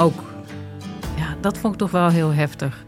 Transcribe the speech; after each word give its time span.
Ook. 0.00 0.22
Ja, 1.16 1.34
dat 1.40 1.58
vond 1.58 1.72
ik 1.72 1.78
toch 1.78 1.90
wel 1.90 2.08
heel 2.08 2.32
heftig. 2.32 2.84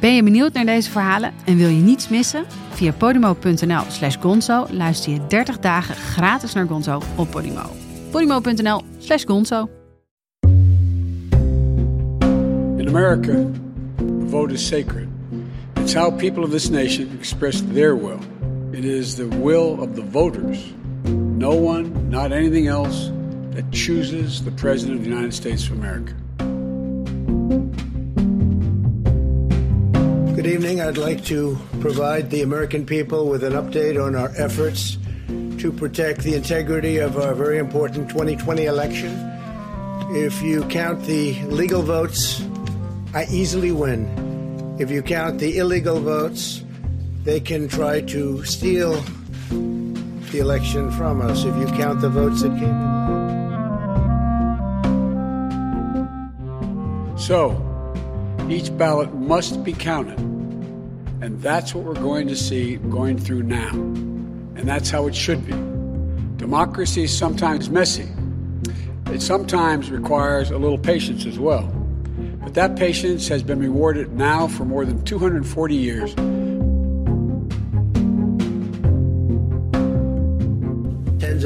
Ben 0.00 0.14
je 0.14 0.22
benieuwd 0.22 0.52
naar 0.52 0.64
deze 0.64 0.90
verhalen 0.90 1.32
en 1.44 1.56
wil 1.56 1.68
je 1.68 1.82
niets 1.82 2.08
missen? 2.08 2.44
Via 2.70 2.92
podimo.nl 2.92 3.82
slash 3.88 4.16
gonzo 4.20 4.66
luister 4.70 5.12
je 5.12 5.26
30 5.26 5.58
dagen 5.58 5.94
gratis 5.94 6.52
naar 6.52 6.66
Gonzo 6.66 7.00
op 7.16 7.30
Podimo. 7.30 7.62
podimo.nl 8.10 8.82
slash 8.98 9.24
gonzo 9.24 9.68
In 12.76 12.88
America, 12.88 13.32
the 13.96 14.26
vote 14.28 14.52
is 14.52 14.66
sacred. 14.66 15.08
It's 15.80 15.94
how 15.94 16.16
people 16.16 16.42
of 16.44 16.50
this 16.50 16.70
nation 16.70 17.08
express 17.18 17.62
their 17.72 17.96
will. 17.96 18.18
It 18.72 18.84
is 18.84 19.14
the 19.14 19.28
will 19.28 19.78
of 19.80 19.94
the 19.94 20.04
voters. 20.10 20.58
No 21.36 21.54
one, 21.54 22.08
not 22.08 22.32
anything 22.32 22.68
else, 22.68 23.10
that 23.54 23.64
chooses 23.72 24.44
the 24.44 24.50
President 24.50 24.98
of 24.98 25.04
the 25.04 25.10
United 25.10 25.34
States 25.34 25.70
of 25.70 25.72
America. 25.78 26.12
Good 30.36 30.46
evening. 30.46 30.82
I'd 30.82 30.98
like 30.98 31.24
to 31.24 31.58
provide 31.80 32.30
the 32.30 32.42
American 32.42 32.84
people 32.84 33.30
with 33.30 33.42
an 33.42 33.54
update 33.54 33.98
on 33.98 34.14
our 34.14 34.30
efforts 34.36 34.98
to 35.28 35.72
protect 35.72 36.20
the 36.20 36.34
integrity 36.34 36.98
of 36.98 37.16
our 37.16 37.34
very 37.34 37.56
important 37.56 38.10
2020 38.10 38.66
election. 38.66 39.10
If 40.10 40.42
you 40.42 40.62
count 40.64 41.04
the 41.04 41.42
legal 41.44 41.80
votes, 41.80 42.42
I 43.14 43.24
easily 43.30 43.72
win. 43.72 44.76
If 44.78 44.90
you 44.90 45.00
count 45.00 45.38
the 45.38 45.56
illegal 45.56 46.00
votes, 46.00 46.62
they 47.24 47.40
can 47.40 47.66
try 47.66 48.02
to 48.02 48.44
steal 48.44 49.02
the 50.32 50.40
election 50.40 50.90
from 50.90 51.22
us. 51.22 51.46
If 51.46 51.56
you 51.56 51.66
count 51.78 52.02
the 52.02 52.10
votes 52.10 52.42
that 52.42 52.50
came 52.58 52.68
in. 52.68 52.97
So, 57.28 57.50
each 58.48 58.74
ballot 58.78 59.12
must 59.12 59.62
be 59.62 59.74
counted. 59.74 60.18
And 61.20 61.38
that's 61.42 61.74
what 61.74 61.84
we're 61.84 61.92
going 61.92 62.26
to 62.28 62.34
see 62.34 62.76
going 62.76 63.18
through 63.18 63.42
now. 63.42 63.68
And 63.68 64.66
that's 64.66 64.88
how 64.88 65.06
it 65.08 65.14
should 65.14 65.44
be. 65.44 65.52
Democracy 66.38 67.02
is 67.02 67.14
sometimes 67.14 67.68
messy. 67.68 68.08
It 69.12 69.20
sometimes 69.20 69.90
requires 69.90 70.50
a 70.50 70.56
little 70.56 70.78
patience 70.78 71.26
as 71.26 71.38
well. 71.38 71.70
But 72.42 72.54
that 72.54 72.76
patience 72.76 73.28
has 73.28 73.42
been 73.42 73.60
rewarded 73.60 74.14
now 74.14 74.48
for 74.48 74.64
more 74.64 74.86
than 74.86 75.04
240 75.04 75.74
years. 75.74 76.14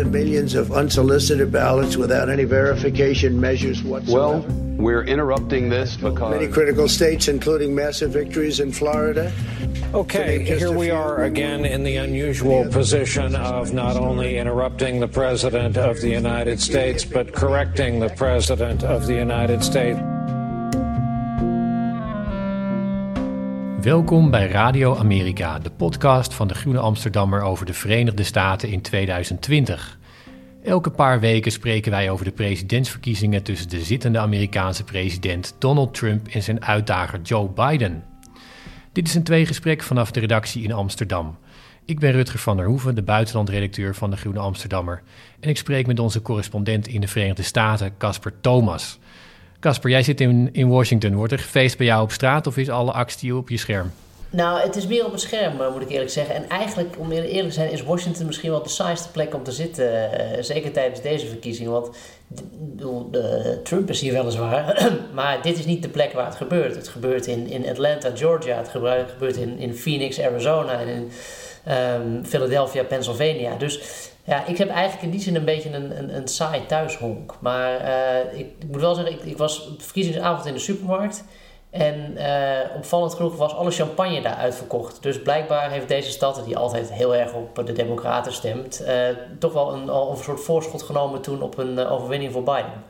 Of 0.02 0.12
millions 0.12 0.54
of 0.54 0.72
unsolicited 0.72 1.50
ballots 1.50 1.96
without 1.96 2.28
any 2.28 2.44
verification 2.44 3.40
measures 3.40 3.82
whatsoever. 3.82 4.38
Well, 4.38 4.72
we're 4.76 5.04
interrupting 5.04 5.68
this 5.68 5.96
because 5.96 6.30
Many 6.30 6.48
critical 6.48 6.88
states, 6.88 7.28
including 7.28 7.74
massive 7.74 8.10
victories 8.10 8.60
in 8.60 8.72
Florida. 8.72 9.32
Okay, 9.94 10.42
here 10.42 10.72
we 10.72 10.90
are 10.90 11.22
again 11.22 11.64
in 11.64 11.84
the 11.84 11.96
unusual 11.96 12.66
position 12.68 13.36
of 13.36 13.72
not 13.72 13.96
only 13.96 14.38
interrupting 14.38 15.00
the 15.00 15.08
President 15.08 15.76
of 15.76 16.00
the 16.00 16.10
United 16.10 16.60
States, 16.60 17.04
but 17.04 17.32
correcting 17.32 18.00
the 18.00 18.08
President 18.08 18.82
of 18.82 19.06
the 19.06 19.14
United 19.14 19.62
States. 19.62 20.00
Welkom 23.82 24.30
bij 24.30 24.46
Radio 24.46 24.96
Amerika, 24.96 25.58
de 25.58 25.70
podcast 25.70 26.34
van 26.34 26.48
de 26.48 26.54
Groene 26.54 26.78
Amsterdammer 26.78 27.42
over 27.42 27.66
de 27.66 27.74
Verenigde 27.74 28.22
Staten 28.22 28.68
in 28.68 28.80
2020. 28.80 30.00
Elke 30.62 30.90
paar 30.90 31.20
weken 31.20 31.52
spreken 31.52 31.90
wij 31.90 32.10
over 32.10 32.24
de 32.24 32.30
presidentsverkiezingen 32.30 33.42
tussen 33.42 33.68
de 33.68 33.80
zittende 33.80 34.18
Amerikaanse 34.18 34.84
president 34.84 35.54
Donald 35.58 35.94
Trump 35.94 36.28
en 36.28 36.42
zijn 36.42 36.64
uitdager 36.64 37.20
Joe 37.20 37.48
Biden. 37.48 38.04
Dit 38.92 39.08
is 39.08 39.14
een 39.14 39.22
tweegesprek 39.22 39.82
vanaf 39.82 40.10
de 40.10 40.20
redactie 40.20 40.62
in 40.62 40.72
Amsterdam. 40.72 41.36
Ik 41.84 41.98
ben 41.98 42.12
Rutger 42.12 42.38
van 42.38 42.56
der 42.56 42.66
Hoeven, 42.66 42.94
de 42.94 43.02
buitenlandredacteur 43.02 43.94
van 43.94 44.10
de 44.10 44.16
Groene 44.16 44.38
Amsterdammer. 44.38 45.02
En 45.40 45.48
ik 45.48 45.56
spreek 45.56 45.86
met 45.86 45.98
onze 45.98 46.22
correspondent 46.22 46.88
in 46.88 47.00
de 47.00 47.08
Verenigde 47.08 47.42
Staten, 47.42 47.96
Casper 47.98 48.32
Thomas. 48.40 48.98
Casper, 49.60 49.90
jij 49.90 50.02
zit 50.02 50.20
in, 50.20 50.48
in 50.52 50.68
Washington. 50.68 51.14
Wordt 51.14 51.32
er 51.32 51.38
gefeest 51.38 51.76
bij 51.76 51.86
jou 51.86 52.02
op 52.02 52.12
straat 52.12 52.46
of 52.46 52.56
is 52.56 52.68
alle 52.68 52.92
actie 52.92 53.36
op 53.36 53.48
je 53.48 53.56
scherm? 53.56 53.90
Nou, 54.32 54.60
het 54.60 54.76
is 54.76 54.86
meer 54.86 55.04
op 55.04 55.12
het 55.12 55.20
scherm, 55.20 55.60
eh, 55.60 55.72
moet 55.72 55.82
ik 55.82 55.90
eerlijk 55.90 56.10
zeggen. 56.10 56.34
En 56.34 56.48
eigenlijk, 56.48 56.94
om 56.98 57.12
eerlijk 57.12 57.42
te 57.42 57.50
zijn, 57.50 57.70
is 57.70 57.82
Washington 57.82 58.26
misschien 58.26 58.50
wel 58.50 58.62
de 58.62 58.68
saaiste 58.68 59.10
plek 59.10 59.34
om 59.34 59.42
te 59.42 59.52
zitten. 59.52 59.84
Uh, 59.86 60.42
zeker 60.42 60.72
tijdens 60.72 61.02
deze 61.02 61.26
verkiezingen. 61.26 61.72
Want 61.72 61.96
de, 62.76 63.60
Trump 63.62 63.90
is 63.90 64.00
hier 64.00 64.12
weliswaar, 64.12 64.90
maar 65.14 65.42
dit 65.42 65.58
is 65.58 65.64
niet 65.64 65.82
de 65.82 65.88
plek 65.88 66.12
waar 66.12 66.26
het 66.26 66.34
gebeurt. 66.34 66.74
Het 66.74 66.88
gebeurt 66.88 67.26
in, 67.26 67.46
in 67.46 67.68
Atlanta, 67.68 68.10
Georgia. 68.14 68.56
Het 68.56 68.68
gebeurt 68.68 69.36
in, 69.36 69.58
in 69.58 69.74
Phoenix, 69.74 70.20
Arizona. 70.20 70.80
En 70.80 70.88
in 70.88 71.10
um, 71.72 72.24
Philadelphia, 72.24 72.82
Pennsylvania. 72.82 73.56
Dus 73.56 73.80
ja, 74.24 74.46
ik 74.46 74.58
heb 74.58 74.68
eigenlijk 74.68 75.02
in 75.02 75.10
die 75.10 75.20
zin 75.20 75.34
een 75.34 75.44
beetje 75.44 75.70
een, 75.70 75.98
een, 75.98 76.16
een 76.16 76.28
saai 76.28 76.66
thuishonk. 76.66 77.34
Maar 77.40 77.80
ik, 78.34 78.46
ik, 78.58 78.68
moet 78.70 78.80
wel 78.80 78.94
zeggen, 78.94 79.12
ik, 79.12 79.22
ik 79.24 79.36
was 79.36 79.68
verkiezingsavond 79.78 80.46
in 80.46 80.54
de 80.54 80.58
supermarkt. 80.58 81.24
En 81.72 82.14
uh, 82.16 82.76
opvallend 82.76 83.14
genoeg 83.14 83.36
was 83.36 83.54
alle 83.54 83.70
champagne 83.70 84.22
daar 84.22 84.34
uitverkocht. 84.34 85.02
Dus 85.02 85.22
blijkbaar 85.22 85.70
heeft 85.70 85.88
deze 85.88 86.10
stad, 86.10 86.42
die 86.44 86.56
altijd 86.56 86.92
heel 86.92 87.16
erg 87.16 87.32
op 87.32 87.66
de 87.66 87.72
Democraten 87.72 88.32
stemt, 88.32 88.82
uh, 88.86 89.08
toch 89.38 89.52
wel 89.52 89.74
een, 89.74 89.88
al 89.88 90.10
een 90.10 90.16
soort 90.16 90.40
voorschot 90.40 90.82
genomen 90.82 91.22
toen 91.22 91.42
op 91.42 91.58
een 91.58 91.78
uh, 91.78 91.92
overwinning 91.92 92.32
voor 92.32 92.42
Biden. 92.42 92.82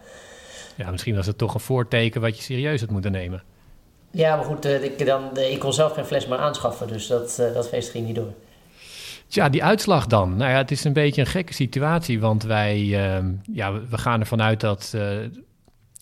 Ja, 0.74 0.90
misschien 0.90 1.14
was 1.16 1.26
het 1.26 1.38
toch 1.38 1.54
een 1.54 1.60
voorteken 1.60 2.20
wat 2.20 2.36
je 2.36 2.42
serieus 2.42 2.80
had 2.80 2.90
moeten 2.90 3.12
nemen. 3.12 3.42
Ja, 4.10 4.36
maar 4.36 4.44
goed, 4.44 4.64
ik, 4.64 5.06
dan, 5.06 5.38
ik 5.38 5.58
kon 5.58 5.72
zelf 5.72 5.92
geen 5.92 6.04
fles 6.04 6.26
meer 6.26 6.38
aanschaffen, 6.38 6.88
dus 6.88 7.06
dat, 7.06 7.42
dat 7.54 7.68
feest 7.68 7.90
ging 7.90 8.06
niet 8.06 8.16
door. 8.16 8.32
Tja, 9.26 9.48
die 9.48 9.64
uitslag 9.64 10.06
dan. 10.06 10.36
Nou 10.36 10.50
ja, 10.50 10.56
het 10.56 10.70
is 10.70 10.84
een 10.84 10.92
beetje 10.92 11.20
een 11.20 11.26
gekke 11.26 11.54
situatie, 11.54 12.20
want 12.20 12.42
wij 12.42 13.04
ehm, 13.04 13.32
ja, 13.52 13.72
we 13.72 13.98
gaan 13.98 14.20
ervan 14.20 14.42
uit 14.42 14.60
dat 14.60 14.94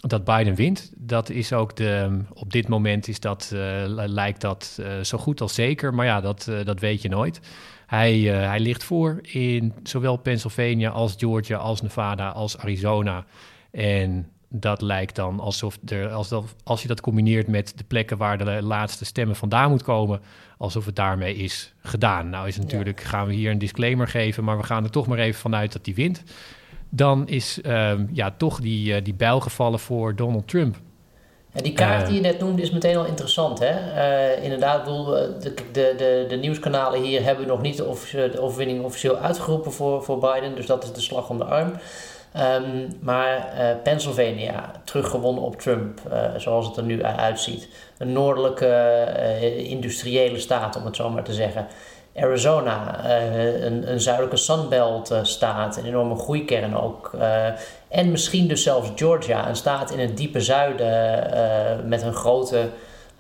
dat 0.01 0.25
Biden 0.25 0.55
wint. 0.55 0.93
Dat 0.97 1.31
is 1.31 1.53
ook 1.53 1.77
de. 1.77 2.21
Op 2.33 2.53
dit 2.53 2.69
moment 2.69 3.09
is 3.09 3.21
dat, 3.21 3.51
uh, 3.55 3.61
lijkt 3.87 4.41
dat 4.41 4.79
uh, 4.81 5.01
zo 5.03 5.19
goed 5.19 5.41
als 5.41 5.55
zeker. 5.55 5.95
Maar 5.95 6.07
ja, 6.07 6.21
dat, 6.21 6.47
uh, 6.51 6.65
dat 6.65 6.81
weet 6.81 7.03
je 7.03 7.09
nooit. 7.09 7.41
Hij, 7.87 8.19
hij 8.21 8.61
ligt 8.61 8.85
voor 8.85 9.19
in 9.23 9.75
zowel 9.83 10.17
Pennsylvania 10.17 10.91
als 10.91 11.15
Georgia, 11.17 11.57
als 11.57 11.83
Nevada, 11.83 12.29
als 12.29 12.59
Arizona. 12.59 13.25
En 13.71 14.31
dat 14.49 14.83
lijkt 14.83 15.17
dan 15.17 15.41
alsof 15.41 15.79
er, 15.87 16.09
als, 16.09 16.29
dat, 16.29 16.55
als 16.65 16.83
je 16.83 16.89
dat 16.89 17.01
combineert 17.01 17.47
met 17.47 17.73
de 17.77 17.85
plekken 17.85 18.17
waar 18.17 18.39
de 18.39 18.63
laatste 18.63 19.05
stemmen 19.05 19.37
vandaan 19.37 19.71
moet 19.71 19.83
komen, 19.83 20.21
alsof 20.59 20.87
het 20.87 20.97
daarmee 20.97 21.35
is 21.35 21.75
gedaan. 21.83 22.31
Nou 22.31 22.49
is 22.49 22.57
natuurlijk, 22.57 23.01
gaan 23.01 23.27
we 23.27 23.33
hier 23.33 23.51
een 23.51 23.59
disclaimer 23.59 24.09
geven, 24.09 24.45
maar 24.45 24.57
we 24.57 24.63
gaan 24.63 24.85
er 24.85 24.91
toch 24.91 25.07
maar 25.07 25.19
even 25.19 25.41
vanuit 25.41 25.73
dat 25.73 25.87
hij 25.87 25.95
wint 25.95 26.23
dan 26.91 27.29
is 27.29 27.59
um, 27.67 28.09
ja, 28.13 28.35
toch 28.37 28.61
die, 28.61 28.95
uh, 28.95 29.05
die 29.05 29.15
bijl 29.15 29.41
gevallen 29.41 29.79
voor 29.79 30.17
Donald 30.17 30.49
Trump. 30.49 30.77
En 31.53 31.63
die 31.63 31.73
kaart 31.73 32.07
die 32.07 32.15
je 32.15 32.21
net 32.21 32.41
noemde 32.41 32.63
is 32.63 32.71
meteen 32.71 32.97
al 32.97 33.05
interessant. 33.05 33.59
Hè? 33.59 33.73
Uh, 34.37 34.45
inderdaad, 34.45 34.85
bedoel, 34.85 35.05
de, 35.05 35.55
de, 35.73 35.95
de, 35.97 36.25
de, 36.29 36.37
nieuwskanalen 36.37 37.03
hier 37.03 37.23
hebben 37.23 37.47
nog 37.47 37.63
niet 37.63 37.77
de, 37.77 38.41
overwinning 38.41 38.85
officieel 38.85 39.17
uitgeroepen 39.17 39.73
voor, 39.73 40.03
voor 40.03 40.19
Biden. 40.19 40.55
Dus 40.55 40.67
dat 40.67 40.85
is 40.85 40.93
de 40.93 41.01
slag 41.01 41.29
om 41.29 41.39
de 41.39 41.45
arm. 41.45 41.73
Um, 42.37 42.89
maar 43.01 43.53
uh, 43.59 43.83
Pennsylvania, 43.83 44.73
teruggewonnen 44.85 45.43
op 45.43 45.61
Trump, 45.61 46.01
zoals 46.37 46.67
het 46.67 46.77
er 46.77 46.83
nu 46.83 47.03
uitziet. 47.03 47.69
Een 47.99 48.13
noordelijke 48.13 49.65
industriële 49.67 50.39
staat, 50.39 50.77
om 50.77 50.85
het 50.85 50.97
zo 50.97 51.11
maar 51.11 51.25
te 51.25 51.35
zeggen. 51.35 51.67
Arizona, 52.17 53.05
uh, 53.05 53.65
een, 53.65 53.91
een, 53.91 54.01
zuidelijke 54.01 54.37
Sunbelt 54.37 55.13
uh, 55.13 55.19
staat, 55.23 55.77
een 55.77 55.85
enorme 55.85 56.17
groeikern 56.17 56.77
ook. 56.77 57.11
Uh, 57.15 57.47
en 57.89 58.11
misschien 58.11 58.49
dus 58.49 58.63
zelfs 58.63 58.91
Georgia, 58.95 59.49
een 59.49 59.57
staat 59.57 59.91
in 59.91 59.99
het 59.99 60.17
diepe 60.17 60.41
zuiden 60.41 61.89
met 61.89 62.03
een 62.03 62.13
grote 62.13 62.69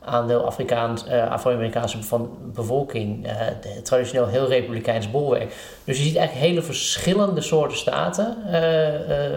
aandeel 0.04 0.44
Afrikaans, 0.44 1.04
uh, 1.06 1.31
Afro-Amerikaanse 1.31 1.98
bevolking. 2.52 3.28
Traditioneel 3.82 4.26
heel 4.26 4.48
republikeins 4.48 5.10
bolwerk. 5.10 5.54
Dus 5.84 5.96
je 5.96 6.02
ziet 6.02 6.16
eigenlijk 6.16 6.46
hele 6.46 6.62
verschillende 6.62 7.40
soorten 7.40 7.76
staten 7.76 8.36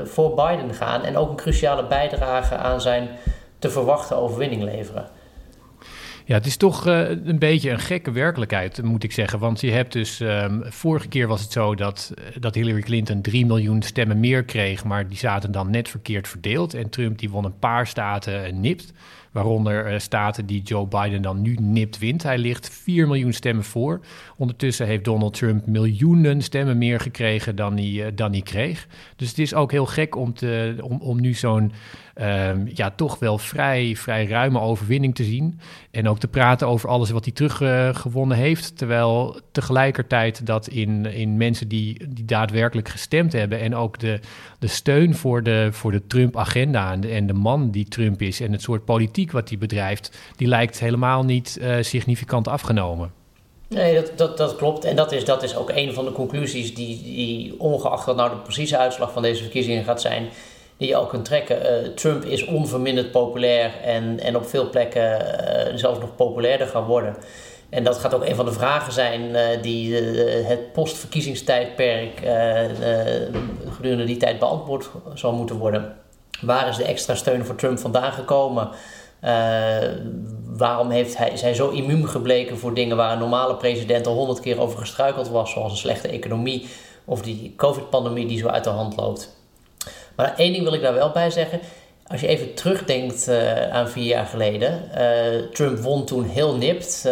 voor 0.04 0.34
Biden 0.34 0.74
gaan. 0.74 1.04
En 1.04 1.18
ook 1.18 1.30
een 1.30 1.36
cruciale 1.36 1.84
bijdrage 1.84 2.56
aan 2.56 2.82
zijn 2.82 3.10
te 3.60 3.70
verwachten 3.70 4.18
overwinning 4.18 4.64
leveren. 4.64 5.08
Ja, 6.26 6.34
het 6.36 6.46
is 6.46 6.58
toch 6.58 6.88
uh, 6.88 7.10
een 7.10 7.40
beetje 7.40 7.70
een 7.70 7.80
gekke 7.80 8.12
werkelijkheid, 8.12 8.84
moet 8.84 9.04
ik 9.04 9.12
zeggen. 9.12 9.40
Want 9.40 9.62
je 9.62 9.72
hebt 9.72 9.94
dus, 9.94 10.20
um, 10.20 10.64
vorige 10.66 11.08
keer 11.08 11.28
was 11.28 11.42
het 11.42 11.52
zo 11.52 11.76
dat, 11.76 12.14
dat 12.40 12.56
Hillary 12.56 12.82
Clinton 12.82 13.22
3 13.22 13.46
miljoen 13.46 13.82
stemmen 13.82 14.20
meer 14.20 14.44
kreeg, 14.44 14.84
maar 14.84 15.08
die 15.08 15.18
zaten 15.18 15.52
dan 15.52 15.70
net 15.70 15.90
verkeerd 15.90 16.28
verdeeld. 16.28 16.74
En 16.74 16.90
Trump 16.90 17.18
die 17.18 17.30
won 17.30 17.46
een 17.46 17.60
paar 17.60 17.88
staten 17.88 18.60
nipt. 18.60 18.94
Waaronder 19.34 19.94
uh, 19.94 20.00
staten 20.00 20.46
die 20.46 20.62
Joe 20.62 20.88
Biden 20.88 21.22
dan 21.22 21.42
nu 21.42 21.58
nipt 21.62 22.00
wint. 22.00 22.24
Hij 22.24 22.38
ligt 22.38 22.70
4 22.70 23.08
miljoen 23.08 23.34
stemmen 23.34 23.64
voor. 23.64 24.00
Ondertussen 24.38 24.86
heeft 24.86 25.06
Donald 25.06 25.34
Trump 25.34 25.66
miljoenen 25.66 26.42
stemmen 26.42 26.78
meer 26.78 27.00
gekregen 27.00 27.56
dan 27.56 27.74
hij, 27.74 27.90
uh, 27.90 28.06
dan 28.16 28.32
hij 28.32 28.42
kreeg. 28.42 28.88
Dus 29.16 29.30
het 29.30 29.40
is 29.40 29.54
ook 29.54 29.72
heel 29.72 29.86
gek 29.86 30.16
om, 30.16 30.34
te, 30.34 30.76
om, 30.82 31.02
om 31.02 31.22
nu 31.22 31.34
zo'n 31.34 31.72
um, 32.22 32.70
ja, 32.74 32.90
toch 32.90 33.20
wel 33.20 33.38
vrij, 33.38 33.96
vrij 33.96 34.26
ruime 34.26 34.60
overwinning 34.60 35.16
te 35.16 35.24
zien. 35.24 35.60
En 35.92 36.10
ook 36.10 36.20
te 36.20 36.28
praten 36.28 36.68
over 36.68 36.90
alles 36.90 37.10
wat 37.10 37.24
hij 37.26 37.34
teruggewonnen 37.34 38.38
uh, 38.38 38.44
heeft. 38.44 38.78
Terwijl 38.78 39.40
tegelijkertijd 39.52 40.46
dat 40.46 40.68
in, 40.68 41.06
in 41.06 41.38
mensen 41.38 41.68
die, 41.68 42.08
die 42.10 42.26
daadwerkelijk 42.26 42.90
gestemd 42.90 43.34
hebben 43.34 43.60
en 43.60 43.76
ook 43.76 44.00
de, 44.00 44.20
de 44.60 44.68
steun 44.68 45.16
voor 45.16 45.44
de, 45.44 45.68
voor 45.72 45.92
de 45.92 46.08
Trump-agenda 46.08 46.92
en 46.92 47.02
de, 47.02 47.08
en 47.08 47.28
de 47.28 47.34
man 47.34 47.72
die 47.72 47.88
Trump 47.88 48.22
is 48.22 48.42
en 48.42 48.52
het 48.52 48.62
soort 48.62 48.86
politiek 48.86 49.23
wat 49.32 49.50
hij 49.50 49.58
bedrijft, 49.58 50.18
die 50.36 50.48
lijkt 50.48 50.80
helemaal 50.80 51.24
niet 51.24 51.58
uh, 51.62 51.76
significant 51.82 52.48
afgenomen. 52.48 53.12
Nee, 53.68 53.96
dat, 53.96 54.12
dat, 54.16 54.38
dat 54.38 54.56
klopt. 54.56 54.86
En 54.86 54.96
dat 54.96 55.12
is, 55.12 55.26
dat 55.26 55.44
is 55.44 55.56
ook 55.56 55.70
een 55.70 55.94
van 55.94 56.06
de 56.06 56.12
conclusies 56.12 56.76
die, 56.76 57.04
die 57.04 57.60
ongeacht 57.60 58.06
wat 58.06 58.16
nou 58.16 58.30
de 58.30 58.36
precieze 58.36 58.78
uitslag 58.78 59.12
van 59.12 59.22
deze 59.22 59.42
verkiezingen 59.42 59.84
gaat 59.84 60.02
zijn, 60.02 60.30
die 60.78 60.88
je 60.88 60.96
ook 60.96 61.10
kunt 61.10 61.26
trekken. 61.26 61.86
Uh, 61.86 61.88
Trump 61.88 62.24
is 62.24 62.46
onverminderd 62.46 63.12
populair 63.12 63.72
en, 63.84 64.20
en 64.20 64.36
op 64.36 64.48
veel 64.48 64.70
plekken 64.70 65.22
uh, 65.22 65.78
zelfs 65.78 66.00
nog 66.00 66.16
populairder 66.16 66.68
gaan 66.68 66.86
worden. 66.86 67.16
En 67.70 67.84
dat 67.84 67.98
gaat 67.98 68.14
ook 68.14 68.26
een 68.26 68.36
van 68.36 68.46
de 68.46 68.52
vragen 68.52 68.94
zijn 68.94 69.36
die 69.62 69.96
het 69.96 70.74
postverkiezingstijdperk 70.74 72.22
gedurende 73.70 74.04
die 74.04 74.18
tijd 74.18 74.40
beantwoord 74.40 74.90
zal 75.14 75.34
moeten 75.34 75.56
worden. 75.56 75.96
Waar 76.42 76.68
is 76.68 76.78
de 76.78 76.84
extra 76.84 77.16
steun 77.16 77.46
voor 77.46 77.56
Trump 77.56 77.80
vandaan 77.80 78.12
gekomen? 78.12 78.70
Waarom 80.58 80.90
heeft 80.90 81.18
hij, 81.18 81.30
is 81.30 81.42
hij 81.42 81.54
zo 81.54 81.70
immuun 81.70 82.08
gebleken 82.08 82.58
voor 82.58 82.74
dingen 82.74 82.98
waar 82.98 83.12
een 83.12 83.20
normale 83.20 83.56
president 83.56 84.08
al 84.08 84.16
honderd 84.16 84.40
keer 84.40 84.60
over 84.60 84.80
gestruikeld 84.80 85.30
was, 85.30 85.52
zoals 85.52 85.72
een 85.72 85.78
slechte 85.78 86.08
economie 86.08 86.68
of 87.06 87.22
die 87.22 87.54
COVID-pandemie 87.58 88.28
die 88.28 88.38
zo 88.38 88.48
uit 88.48 88.64
de 88.64 88.70
hand 88.70 88.96
loopt? 88.96 89.36
Maar 90.16 90.34
één 90.36 90.54
ding 90.54 90.64
wil 90.64 90.74
ik 90.74 90.82
daar 90.82 90.94
wel 90.94 91.12
bij 91.12 91.30
zeggen. 91.30 91.60
Als 92.08 92.22
je 92.22 92.28
even 92.28 92.54
terugdenkt 92.54 93.28
uh, 93.30 93.70
aan 93.70 93.90
vier 93.90 94.06
jaar 94.06 94.26
geleden. 94.26 94.90
Uh, 94.98 95.52
Trump 95.52 95.80
won 95.80 96.06
toen 96.06 96.24
heel 96.24 96.56
nipt. 96.56 97.10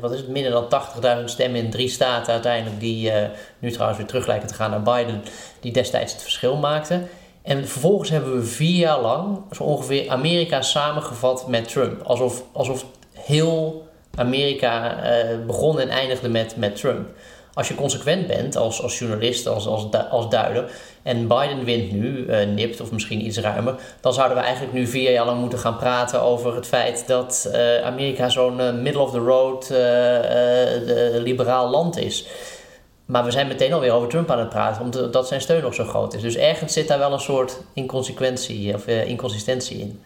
Wat 0.00 0.12
is 0.12 0.18
het? 0.18 0.28
Minder 0.28 0.50
dan 0.50 0.82
80.000 1.18 1.24
stemmen 1.24 1.60
in 1.60 1.70
drie 1.70 1.88
staten 1.88 2.32
uiteindelijk. 2.32 2.80
Die 2.80 3.12
nu 3.58 3.70
trouwens 3.70 3.98
weer 3.98 4.08
terug 4.08 4.26
lijken 4.26 4.48
te 4.48 4.54
gaan 4.54 4.70
naar 4.70 4.82
Biden. 4.82 5.22
Die 5.60 5.72
destijds 5.72 6.12
het 6.12 6.22
verschil 6.22 6.56
maakten. 6.56 7.08
En 7.44 7.68
vervolgens 7.68 8.10
hebben 8.10 8.34
we 8.34 8.44
vier 8.44 8.78
jaar 8.78 9.00
lang 9.00 9.38
zo 9.52 9.62
ongeveer 9.62 10.10
Amerika 10.10 10.62
samengevat 10.62 11.48
met 11.48 11.68
Trump. 11.68 12.02
Alsof, 12.02 12.42
alsof 12.52 12.84
heel 13.12 13.86
Amerika 14.14 14.98
begon 15.46 15.80
en 15.80 15.88
eindigde 15.88 16.28
met, 16.28 16.56
met 16.56 16.76
Trump 16.76 17.08
als 17.54 17.68
je 17.68 17.74
consequent 17.74 18.26
bent 18.26 18.56
als, 18.56 18.82
als 18.82 18.98
journalist, 18.98 19.46
als, 19.46 19.66
als, 19.66 19.86
als 20.10 20.28
duider, 20.28 20.70
en 21.02 21.28
Biden 21.28 21.64
wint 21.64 21.92
nu, 21.92 22.16
uh, 22.16 22.46
nipt 22.46 22.80
of 22.80 22.90
misschien 22.90 23.26
iets 23.26 23.38
ruimer, 23.38 23.74
dan 24.00 24.12
zouden 24.12 24.36
we 24.36 24.42
eigenlijk 24.42 24.74
nu 24.74 24.86
vier 24.86 25.12
jaar 25.12 25.26
lang 25.26 25.40
moeten 25.40 25.58
gaan 25.58 25.76
praten 25.76 26.22
over 26.22 26.54
het 26.54 26.66
feit 26.66 27.06
dat 27.06 27.50
uh, 27.52 27.82
Amerika 27.84 28.28
zo'n 28.28 28.82
middle 28.82 29.00
of 29.00 29.10
the 29.10 29.18
road 29.18 29.70
liberaal 31.22 31.70
land 31.70 31.98
is. 31.98 32.26
Maar 33.06 33.24
we 33.24 33.30
zijn 33.30 33.48
meteen 33.48 33.72
alweer 33.72 33.92
over 33.92 34.08
Trump 34.08 34.30
aan 34.30 34.38
het 34.38 34.48
praten, 34.48 34.82
omdat 34.82 35.28
zijn 35.28 35.40
steun 35.40 35.62
nog 35.62 35.74
zo 35.74 35.84
groot 35.84 36.14
is. 36.14 36.22
Dus 36.22 36.36
ergens 36.36 36.72
zit 36.72 36.88
daar 36.88 36.98
wel 36.98 37.12
een 37.12 37.20
soort 37.20 37.60
inconsequentie 37.72 38.74
of 38.74 38.86
inconsistentie 38.86 39.78
in. 39.78 40.00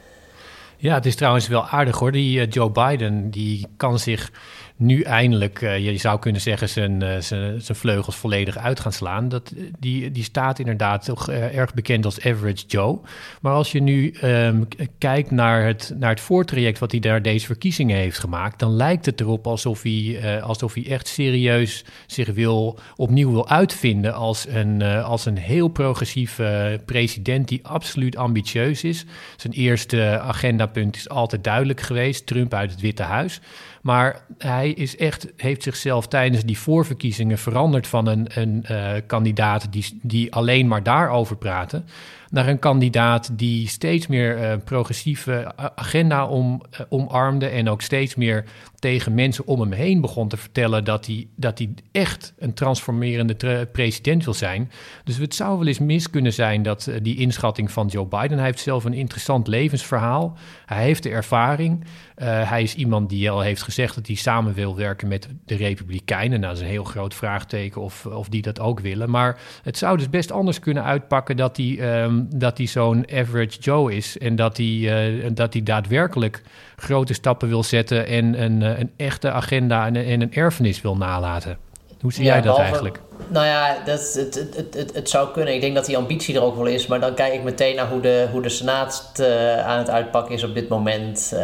Ja, 0.77 0.95
het 0.95 1.07
is 1.07 1.17
trouwens 1.17 1.49
wel 1.49 1.67
aardig 1.67 1.99
hoor. 1.99 2.13
Die 2.13 2.49
Joe 2.49 2.71
Biden, 2.71 3.31
die 3.31 3.67
kan 3.77 3.99
zich 3.99 4.31
nu 4.79 5.03
eindelijk, 5.03 5.61
uh, 5.61 5.79
je 5.79 5.97
zou 5.97 6.19
kunnen 6.19 6.41
zeggen, 6.41 6.69
zijn, 6.69 7.03
uh, 7.03 7.17
zijn, 7.19 7.61
zijn, 7.61 7.79
vleugels 7.79 8.17
volledig 8.17 8.59
uit 8.59 8.81
gaan 8.81 8.93
slaan. 8.93 9.29
Dat, 9.29 9.53
die, 9.79 10.11
die 10.11 10.23
staat 10.23 10.59
inderdaad 10.59 11.05
toch 11.05 11.31
erg 11.31 11.75
bekend 11.75 12.05
als 12.05 12.21
Average 12.21 12.67
Joe. 12.67 12.99
Maar 13.41 13.53
als 13.53 13.73
je 13.73 13.81
nu 13.81 14.15
um, 14.25 14.69
kijkt 14.99 15.31
naar 15.31 15.67
het, 15.67 15.93
naar 15.97 16.11
het 16.11 16.21
voortraject 16.21 16.79
wat 16.79 16.91
hij 16.91 17.01
daar 17.01 17.23
deze 17.23 17.47
verkiezingen 17.47 17.97
heeft 17.97 18.19
gemaakt, 18.19 18.59
dan 18.59 18.73
lijkt 18.73 19.07
het 19.07 19.21
erop 19.21 19.47
alsof 19.47 19.83
hij, 19.83 20.43
alsof 20.43 20.75
hij 20.75 20.87
echt 20.87 21.09
serieus 21.09 21.85
zich 22.07 22.29
wil, 22.29 22.79
opnieuw 22.97 23.31
wil 23.31 23.49
uitvinden 23.49 24.15
als 24.15 24.47
een, 24.49 24.83
als 24.83 25.27
een 25.27 25.39
heel 25.39 25.69
progressieve 25.69 26.81
president 26.85 27.49
die 27.49 27.67
absoluut 27.67 28.17
ambitieus 28.17 28.85
is. 28.85 29.05
Zijn 29.37 29.53
eerste 29.53 30.21
agendapunt 30.21 30.97
is 30.97 31.09
altijd 31.09 31.45
duidelijk 31.45 31.81
geweest: 31.81 32.27
Trump 32.27 32.55
uit 32.55 32.71
het 32.71 32.81
Witte 32.81 33.03
Huis. 33.03 33.41
Maar 33.83 34.25
hij 34.39 34.71
is 34.71 34.97
echt, 34.97 35.27
heeft 35.37 35.63
zichzelf 35.63 36.09
tijdens 36.09 36.45
die 36.45 36.59
voorverkiezingen 36.59 37.39
veranderd 37.39 37.87
van 37.87 38.07
een, 38.07 38.27
een 38.35 38.65
uh, 38.71 38.93
kandidaat 39.07 39.73
die, 39.73 39.99
die 40.03 40.33
alleen 40.35 40.69
maar 40.69 40.83
daarover 40.83 41.37
praatte 41.37 41.83
naar 42.31 42.49
een 42.49 42.59
kandidaat 42.59 43.39
die 43.39 43.69
steeds 43.69 44.07
meer 44.07 44.39
uh, 44.41 44.53
progressieve 44.65 45.53
agenda 45.75 46.27
om, 46.27 46.63
uh, 46.73 46.81
omarmde 46.89 47.47
en 47.47 47.69
ook 47.69 47.83
steeds 47.83 48.15
meer 48.15 48.45
tegen 48.79 49.15
mensen 49.15 49.47
om 49.47 49.61
hem 49.61 49.73
heen 49.73 50.01
begon 50.01 50.29
te 50.29 50.37
vertellen 50.37 50.85
dat 50.85 51.07
hij, 51.07 51.27
dat 51.37 51.59
hij 51.59 51.75
echt 51.93 52.33
een 52.39 52.55
transformerende 52.55 53.67
president 53.73 54.25
wil 54.25 54.35
zijn. 54.35 54.71
Dus 55.05 55.17
het 55.17 55.35
zou 55.35 55.59
wel 55.59 55.67
eens 55.67 55.79
mis 55.79 56.11
kunnen 56.11 56.33
zijn 56.33 56.63
dat 56.63 56.87
uh, 56.89 56.97
die 57.03 57.17
inschatting 57.17 57.71
van 57.71 57.87
Joe 57.87 58.07
Biden, 58.07 58.37
hij 58.37 58.47
heeft 58.47 58.61
zelf 58.61 58.85
een 58.85 58.95
interessant 58.95 59.47
levensverhaal, 59.47 60.37
hij 60.67 60.83
heeft 60.83 61.03
de 61.03 61.11
ervaring, 61.11 61.85
hij 62.25 62.63
is 62.63 62.75
iemand 62.75 63.09
die 63.09 63.31
al 63.31 63.41
heeft 63.41 63.63
gezegd 63.63 63.95
dat 63.95 64.07
hij 64.07 64.17
samen 64.17 64.55
wil 64.55 64.77
werken 64.77 65.09
met 65.09 65.29
de 65.45 65.55
Republikeinen. 65.55 66.41
Nou, 66.41 66.53
dat 66.53 66.63
is 66.63 66.67
een 66.67 66.73
heel 66.73 66.85
groot 66.85 67.15
vraagteken 67.15 67.81
of, 67.81 68.07
of 68.07 68.29
die 68.29 68.43
dat 68.43 68.61
ook 68.61 68.81
willen, 68.81 69.11
maar 69.11 69.39
het 69.63 69.79
zou 69.79 69.97
dus 69.97 70.11
best 70.11 70.31
anders 70.31 70.59
kunnen 70.59 70.85
uitpakken 70.85 71.37
dat 71.37 71.57
hij... 71.57 72.03
Um, 72.03 72.18
dat 72.27 72.59
hij 72.59 72.67
zo'n 72.67 73.07
average 73.13 73.59
Joe 73.59 73.97
is. 73.97 74.19
En 74.19 74.37
dat 74.37 74.57
hij, 74.57 74.67
uh, 74.67 75.31
dat 75.33 75.53
hij 75.53 75.63
daadwerkelijk 75.63 76.43
grote 76.77 77.15
stappen 77.15 77.49
wil 77.49 77.63
zetten 77.63 78.07
en 78.07 78.43
een, 78.43 78.61
uh, 78.61 78.79
een 78.79 78.91
echte 78.97 79.31
agenda 79.31 79.87
en, 79.87 79.97
en, 79.97 80.21
een 80.21 80.35
erfenis 80.35 80.81
wil 80.81 80.97
nalaten. 80.97 81.59
Hoe 82.01 82.13
zie 82.13 82.25
ja, 82.25 82.33
jij 82.33 82.41
dat 82.41 82.45
behalve, 82.45 82.65
eigenlijk? 82.65 83.01
Nou 83.29 83.47
ja, 83.47 83.77
dat, 83.85 84.13
het, 84.15 84.35
het, 84.35 84.75
het, 84.75 84.95
het, 84.95 85.11
zou 85.11 85.33
kunnen. 85.33 85.55
Ik 85.55 85.61
denk 85.61 85.75
dat 85.75 85.87
die 85.87 85.97
ambitie 85.97 86.35
er 86.35 86.43
ook 86.43 86.57
wel 86.57 86.67
is. 86.67 86.87
Maar 86.87 87.01
dan 87.01 87.15
kijk 87.15 87.35
ik 87.35 87.43
meteen 87.43 87.77
naar 87.77 87.89
hoe 87.89 88.01
de, 88.01 88.29
hoe 88.33 88.43
de 88.43 88.49
Senaat 88.49 89.13
uh, 89.21 89.67
aan 89.67 89.79
het 89.79 89.91
uitpakken 89.91 90.35
is 90.35 90.45
op 90.45 90.55
dit 90.55 90.69
moment. 90.69 91.35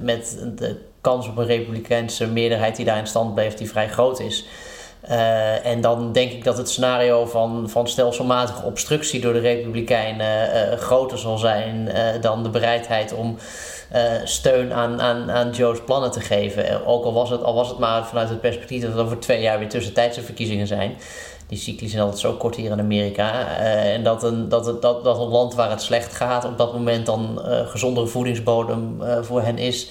met 0.00 0.46
de 0.56 0.76
kans 1.00 1.28
op 1.28 1.36
een 1.36 1.46
republikeinse 1.46 2.26
meerderheid 2.26 2.76
die 2.76 2.84
daar 2.84 2.98
in 2.98 3.06
stand 3.06 3.34
blijft, 3.34 3.58
die 3.58 3.68
vrij 3.68 3.88
groot 3.88 4.20
is. 4.20 4.46
Uh, 5.04 5.66
en 5.66 5.80
dan 5.80 6.12
denk 6.12 6.32
ik 6.32 6.44
dat 6.44 6.56
het 6.56 6.70
scenario 6.70 7.26
van, 7.26 7.70
van 7.70 7.88
stelselmatige 7.88 8.62
obstructie 8.62 9.20
door 9.20 9.32
de 9.32 9.38
Republikeinen 9.38 10.70
uh, 10.72 10.78
groter 10.78 11.18
zal 11.18 11.38
zijn 11.38 11.88
uh, 11.88 12.02
dan 12.20 12.42
de 12.42 12.48
bereidheid 12.48 13.12
om 13.14 13.36
steun 14.24 14.72
aan, 14.72 15.00
aan, 15.00 15.30
aan 15.30 15.50
Joe's 15.50 15.84
plannen 15.84 16.10
te 16.10 16.20
geven. 16.20 16.86
Ook 16.86 17.04
al 17.04 17.12
was, 17.12 17.30
het, 17.30 17.42
al 17.42 17.54
was 17.54 17.68
het 17.68 17.78
maar 17.78 18.06
vanuit 18.06 18.28
het 18.28 18.40
perspectief 18.40 18.82
dat 18.82 18.92
er 18.92 19.00
over 19.00 19.18
twee 19.18 19.40
jaar 19.40 19.58
weer 19.58 19.68
tussentijdse 19.68 20.22
verkiezingen 20.22 20.66
zijn. 20.66 20.96
Die 21.46 21.58
cycli 21.58 21.88
zijn 21.88 22.02
altijd 22.02 22.20
zo 22.20 22.32
kort 22.32 22.56
hier 22.56 22.70
in 22.70 22.80
Amerika. 22.80 23.56
en 23.56 24.02
dat 24.02 24.22
een, 24.22 24.48
dat, 24.48 24.66
het, 24.66 24.82
dat, 24.82 25.04
dat 25.04 25.18
een 25.18 25.28
land 25.28 25.54
waar 25.54 25.70
het 25.70 25.82
slecht 25.82 26.14
gaat 26.14 26.44
op 26.44 26.58
dat 26.58 26.72
moment 26.72 27.06
dan 27.06 27.40
gezondere 27.66 28.06
voedingsbodem 28.06 29.02
voor 29.22 29.42
hen 29.42 29.58
is 29.58 29.90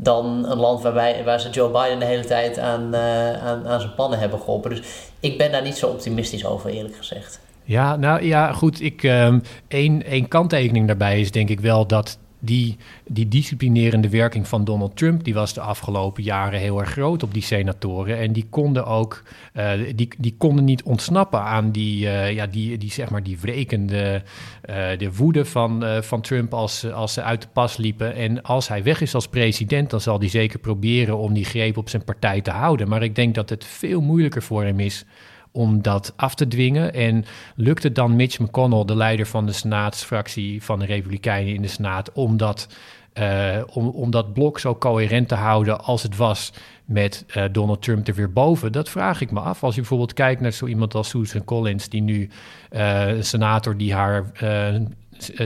dan 0.00 0.50
een 0.50 0.58
land 0.58 0.82
waarbij, 0.82 1.24
waar 1.24 1.40
ze 1.40 1.50
Joe 1.50 1.70
Biden 1.70 1.98
de 1.98 2.04
hele 2.04 2.24
tijd 2.24 2.58
aan, 2.58 2.94
uh, 2.94 3.42
aan, 3.42 3.68
aan 3.68 3.80
zijn 3.80 3.94
pannen 3.94 4.18
hebben 4.18 4.38
geholpen. 4.38 4.70
Dus 4.70 4.82
ik 5.20 5.38
ben 5.38 5.52
daar 5.52 5.62
niet 5.62 5.76
zo 5.76 5.86
optimistisch 5.86 6.46
over, 6.46 6.70
eerlijk 6.70 6.96
gezegd. 6.96 7.40
Ja, 7.64 7.96
nou 7.96 8.24
ja, 8.24 8.52
goed. 8.52 8.80
Ik, 8.80 9.02
um, 9.02 9.42
één, 9.68 10.04
één 10.04 10.28
kanttekening 10.28 10.86
daarbij 10.86 11.20
is 11.20 11.30
denk 11.30 11.48
ik 11.48 11.60
wel 11.60 11.86
dat 11.86 12.18
die, 12.38 12.76
die 13.06 13.28
disciplinerende 13.28 14.08
werking 14.08 14.48
van 14.48 14.64
Donald 14.64 14.96
Trump, 14.96 15.24
die 15.24 15.34
was 15.34 15.54
de 15.54 15.60
afgelopen 15.60 16.22
jaren 16.22 16.60
heel 16.60 16.80
erg 16.80 16.90
groot 16.90 17.22
op 17.22 17.34
die 17.34 17.42
senatoren. 17.42 18.18
En 18.18 18.32
die 18.32 18.46
konden 18.50 18.86
ook, 18.86 19.22
uh, 19.54 19.70
die, 19.94 20.08
die 20.18 20.34
konden 20.38 20.64
niet 20.64 20.82
ontsnappen 20.82 21.40
aan 21.40 21.70
die, 21.70 22.04
uh, 22.04 22.32
ja, 22.32 22.46
die, 22.46 22.78
die, 22.78 22.90
zeg 22.90 23.10
maar, 23.10 23.22
die 23.22 23.38
wrekende, 23.40 24.22
uh, 24.70 24.76
de 24.98 25.14
woede 25.14 25.44
van, 25.44 25.84
van 26.02 26.20
Trump 26.20 26.54
als, 26.54 26.92
als 26.92 27.12
ze 27.12 27.22
uit 27.22 27.42
de 27.42 27.48
pas 27.52 27.76
liepen. 27.76 28.14
En 28.14 28.42
als 28.42 28.68
hij 28.68 28.82
weg 28.82 29.00
is 29.00 29.14
als 29.14 29.28
president, 29.28 29.90
dan 29.90 30.00
zal 30.00 30.18
hij 30.18 30.28
zeker 30.28 30.58
proberen 30.58 31.18
om 31.18 31.32
die 31.34 31.44
greep 31.44 31.76
op 31.76 31.88
zijn 31.88 32.04
partij 32.04 32.40
te 32.40 32.50
houden. 32.50 32.88
Maar 32.88 33.02
ik 33.02 33.14
denk 33.14 33.34
dat 33.34 33.50
het 33.50 33.64
veel 33.64 34.00
moeilijker 34.00 34.42
voor 34.42 34.64
hem 34.64 34.80
is 34.80 35.04
om 35.58 35.82
dat 35.82 36.12
af 36.16 36.34
te 36.34 36.48
dwingen. 36.48 36.94
En 36.94 37.24
lukt 37.54 37.82
het 37.82 37.94
dan 37.94 38.16
Mitch 38.16 38.38
McConnell, 38.38 38.84
de 38.84 38.96
leider 38.96 39.26
van 39.26 39.46
de 39.46 39.52
Senaatsfractie 39.52 40.62
van 40.62 40.78
de 40.78 40.86
Republikeinen 40.86 41.54
in 41.54 41.62
de 41.62 41.68
Senaat, 41.68 42.12
om 42.12 42.36
dat, 42.36 42.68
uh, 43.18 43.56
om, 43.72 43.88
om 43.88 44.10
dat 44.10 44.32
blok 44.32 44.58
zo 44.58 44.76
coherent 44.76 45.28
te 45.28 45.34
houden 45.34 45.80
als 45.80 46.02
het 46.02 46.16
was 46.16 46.52
met 46.84 47.24
uh, 47.36 47.44
Donald 47.52 47.82
Trump 47.82 48.08
er 48.08 48.14
weer 48.14 48.32
boven? 48.32 48.72
Dat 48.72 48.88
vraag 48.88 49.20
ik 49.20 49.30
me 49.30 49.40
af. 49.40 49.62
Als 49.62 49.74
je 49.74 49.80
bijvoorbeeld 49.80 50.12
kijkt 50.12 50.40
naar 50.40 50.52
zo 50.52 50.66
iemand 50.66 50.94
als 50.94 51.08
Susan 51.08 51.44
Collins, 51.44 51.88
die 51.88 52.02
nu 52.02 52.30
uh, 52.70 53.08
een 53.08 53.24
senator 53.24 53.76
die 53.76 53.94
haar 53.94 54.32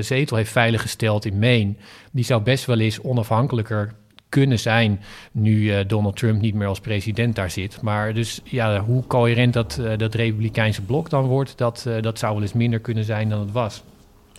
zetel 0.00 0.36
heeft 0.36 0.52
veiliggesteld 0.52 1.24
in 1.24 1.38
Maine, 1.38 1.74
die 2.10 2.24
zou 2.24 2.42
best 2.42 2.64
wel 2.64 2.78
eens 2.78 3.00
onafhankelijker 3.00 3.92
kunnen 4.32 4.58
zijn 4.58 5.02
nu 5.32 5.54
uh, 5.54 5.78
Donald 5.86 6.16
Trump 6.16 6.40
niet 6.40 6.54
meer 6.54 6.66
als 6.66 6.80
president 6.80 7.36
daar 7.36 7.50
zit. 7.50 7.80
Maar 7.80 8.14
dus 8.14 8.40
ja, 8.44 8.80
hoe 8.80 9.06
coherent 9.06 9.52
dat, 9.52 9.78
uh, 9.80 9.98
dat 9.98 10.14
republikeinse 10.14 10.82
blok 10.82 11.10
dan 11.10 11.24
wordt, 11.24 11.58
dat, 11.58 11.84
uh, 11.88 12.02
dat 12.02 12.18
zou 12.18 12.32
wel 12.32 12.42
eens 12.42 12.52
minder 12.52 12.80
kunnen 12.80 13.04
zijn 13.04 13.28
dan 13.28 13.40
het 13.40 13.52
was. 13.52 13.82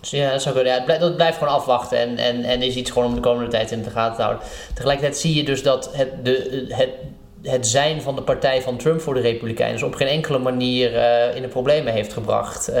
Dus 0.00 0.10
ja, 0.10 0.30
dat, 0.30 0.42
zou 0.42 0.54
kunnen. 0.54 0.84
Blijft, 0.84 1.02
dat 1.02 1.16
blijft 1.16 1.38
gewoon 1.38 1.54
afwachten 1.54 1.98
en, 1.98 2.16
en, 2.16 2.42
en 2.42 2.62
is 2.62 2.74
iets 2.74 2.90
gewoon 2.90 3.08
om 3.08 3.14
de 3.14 3.20
komende 3.20 3.50
tijd 3.50 3.70
in 3.70 3.82
de 3.82 3.90
gaten 3.90 4.16
te 4.16 4.22
houden. 4.22 4.46
Tegelijkertijd 4.74 5.16
zie 5.16 5.34
je 5.34 5.44
dus 5.44 5.62
dat 5.62 5.90
het, 5.96 6.24
de, 6.24 6.66
het, 6.68 6.90
het 7.44 7.66
zijn 7.66 8.02
van 8.02 8.16
de 8.16 8.22
partij 8.22 8.62
van 8.62 8.76
Trump 8.76 9.00
voor 9.00 9.14
de 9.14 9.20
Republikeinen 9.20 9.84
op 9.84 9.94
geen 9.94 10.08
enkele 10.08 10.38
manier 10.38 10.92
in 11.34 11.42
de 11.42 11.48
problemen 11.48 11.92
heeft 11.92 12.12
gebracht. 12.12 12.72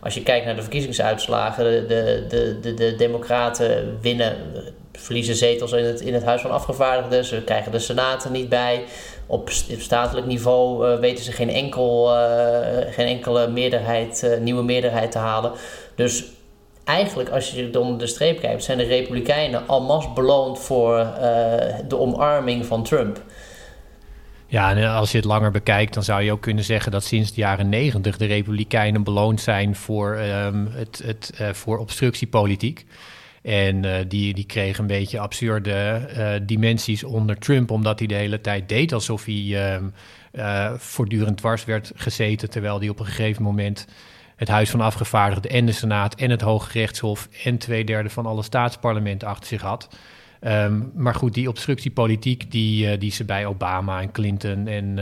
als 0.00 0.14
je 0.14 0.22
kijkt 0.22 0.46
naar 0.46 0.56
de 0.56 0.62
verkiezingsuitslagen, 0.62 1.88
de, 1.88 2.24
de, 2.28 2.58
de, 2.60 2.74
de 2.74 2.94
Democraten 2.96 3.98
winnen 4.00 4.36
verliezen 4.92 5.36
zetels 5.36 5.72
in 5.72 5.84
het, 5.84 6.00
in 6.00 6.14
het 6.14 6.24
Huis 6.24 6.40
van 6.40 6.50
Afgevaardigden. 6.50 7.24
Ze 7.24 7.42
krijgen 7.42 7.72
de 7.72 7.78
Senaten 7.78 8.32
niet 8.32 8.48
bij. 8.48 8.84
Op 9.26 9.50
statelijk 9.78 10.26
niveau 10.26 10.88
uh, 10.88 10.98
weten 10.98 11.24
ze 11.24 11.32
geen, 11.32 11.50
enkel, 11.50 12.06
geen 12.90 13.06
enkele 13.06 13.48
meerderheid, 13.48 14.38
nieuwe 14.40 14.62
meerderheid 14.62 15.10
te 15.10 15.18
halen. 15.18 15.52
Dus 15.94 16.24
eigenlijk, 16.84 17.28
als 17.28 17.50
je 17.50 17.80
onder 17.80 17.98
de 17.98 18.06
streep 18.06 18.40
kijkt, 18.40 18.64
zijn 18.64 18.78
de 18.78 18.84
Republikeinen 18.84 19.66
almas 19.66 20.12
beloond 20.12 20.58
voor 20.58 21.06
de 21.88 21.98
omarming 21.98 22.66
van 22.66 22.82
Trump. 22.82 23.20
Ja, 24.56 24.70
en 24.76 24.90
als 24.90 25.10
je 25.10 25.16
het 25.16 25.26
langer 25.26 25.50
bekijkt, 25.50 25.94
dan 25.94 26.02
zou 26.02 26.22
je 26.22 26.32
ook 26.32 26.40
kunnen 26.40 26.64
zeggen 26.64 26.92
dat 26.92 27.04
sinds 27.04 27.32
de 27.32 27.40
jaren 27.40 27.68
negentig 27.68 28.16
de 28.16 28.24
Republikeinen 28.24 29.02
beloond 29.02 29.40
zijn 29.40 29.76
voor, 29.76 30.16
um, 30.16 30.68
het, 30.70 31.02
het, 31.04 31.40
voor 31.52 31.78
obstructiepolitiek. 31.78 32.86
En 33.42 33.84
uh, 33.84 33.94
die, 34.08 34.34
die 34.34 34.46
kreeg 34.46 34.78
een 34.78 34.86
beetje 34.86 35.18
absurde 35.18 36.00
dimensies 36.46 37.04
onder 37.04 37.38
Trump, 37.38 37.70
omdat 37.70 37.98
hij 37.98 38.08
de 38.08 38.14
hele 38.14 38.40
tijd 38.40 38.68
deed 38.68 38.92
alsof 38.92 39.24
hij 39.24 39.80
uh, 40.32 40.72
voortdurend 40.76 41.36
dwars 41.36 41.64
werd 41.64 41.92
gezeten, 41.94 42.50
terwijl 42.50 42.78
hij 42.78 42.88
op 42.88 42.98
een 42.98 43.06
gegeven 43.06 43.42
moment 43.42 43.86
het 44.36 44.48
Huis 44.48 44.70
van 44.70 44.80
Afgevaardigden 44.80 45.50
en 45.50 45.66
de 45.66 45.72
Senaat 45.72 46.14
en 46.14 46.30
het 46.30 46.40
Hoge 46.40 46.78
Rechtshof 46.78 47.28
en 47.44 47.58
twee 47.58 47.84
derde 47.84 48.10
van 48.10 48.26
alle 48.26 48.42
staatsparlementen 48.42 49.28
achter 49.28 49.46
zich 49.46 49.62
had. 49.62 49.88
Um, 50.40 50.90
maar 50.94 51.14
goed, 51.14 51.34
die 51.34 51.48
obstructiepolitiek 51.48 52.50
die, 52.50 52.98
die 52.98 53.12
ze 53.12 53.24
bij 53.24 53.46
Obama 53.46 54.00
en 54.00 54.12
Clinton 54.12 54.66
en 54.66 54.98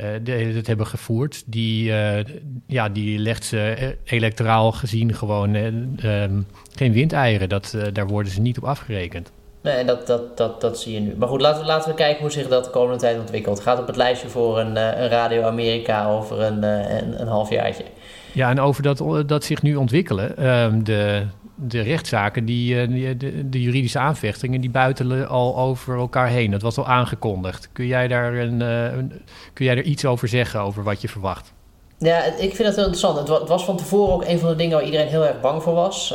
uh, 0.00 0.54
dat 0.54 0.66
hebben 0.66 0.86
gevoerd, 0.86 1.42
die, 1.46 1.88
uh, 1.88 2.18
ja, 2.66 2.88
die 2.88 3.18
legt 3.18 3.44
ze 3.44 3.96
electoraal 4.04 4.72
gezien 4.72 5.14
gewoon 5.14 5.54
um, 5.54 6.46
geen 6.74 6.92
windeieren. 6.92 7.48
Dat, 7.48 7.76
daar 7.92 8.06
worden 8.06 8.32
ze 8.32 8.40
niet 8.40 8.58
op 8.58 8.64
afgerekend. 8.64 9.32
Nee, 9.62 9.84
dat, 9.84 10.06
dat, 10.06 10.36
dat, 10.36 10.60
dat 10.60 10.80
zie 10.80 10.94
je 10.94 11.00
nu. 11.00 11.14
Maar 11.16 11.28
goed, 11.28 11.40
laten 11.40 11.60
we, 11.60 11.66
laten 11.66 11.90
we 11.90 11.96
kijken 11.96 12.22
hoe 12.22 12.30
zich 12.30 12.48
dat 12.48 12.64
de 12.64 12.70
komende 12.70 12.98
tijd 12.98 13.18
ontwikkelt. 13.18 13.60
Gaat 13.60 13.78
op 13.78 13.86
het 13.86 13.96
lijstje 13.96 14.28
voor 14.28 14.58
een, 14.58 14.76
een 14.76 15.08
Radio 15.08 15.42
Amerika 15.42 16.06
over 16.06 16.40
een, 16.40 16.62
een, 16.62 17.20
een 17.20 17.28
halfjaartje. 17.28 17.84
Ja, 18.32 18.50
en 18.50 18.60
over 18.60 18.82
dat, 18.82 19.28
dat 19.28 19.44
zich 19.44 19.62
nu 19.62 19.74
ontwikkelen. 19.74 20.48
Um, 20.48 20.84
de, 20.84 21.22
de 21.56 21.80
rechtszaken, 21.80 22.44
die, 22.44 22.86
die 22.88 23.16
de, 23.16 23.48
de, 23.48 23.62
juridische 23.62 23.98
aanvechtingen, 23.98 24.60
die 24.60 24.70
buitelen 24.70 25.28
al 25.28 25.56
over 25.56 25.98
elkaar 25.98 26.28
heen. 26.28 26.50
Dat 26.50 26.62
was 26.62 26.78
al 26.78 26.86
aangekondigd. 26.86 27.68
Kun 27.72 27.86
jij 27.86 28.08
daar, 28.08 28.34
een, 28.34 28.60
een, 28.60 29.22
kun 29.52 29.64
jij 29.64 29.76
er 29.76 29.82
iets 29.82 30.04
over 30.04 30.28
zeggen, 30.28 30.60
over 30.60 30.82
wat 30.82 31.00
je 31.00 31.08
verwacht? 31.08 31.52
Ja, 31.98 32.24
ik 32.24 32.54
vind 32.54 32.68
het 32.68 32.76
heel 32.76 32.86
interessant. 32.86 33.28
Het 33.28 33.48
was 33.48 33.64
van 33.64 33.76
tevoren 33.76 34.14
ook 34.14 34.24
een 34.24 34.38
van 34.38 34.48
de 34.48 34.56
dingen 34.56 34.76
waar 34.76 34.84
iedereen 34.84 35.08
heel 35.08 35.26
erg 35.26 35.40
bang 35.40 35.62
voor 35.62 35.74
was. 35.74 36.14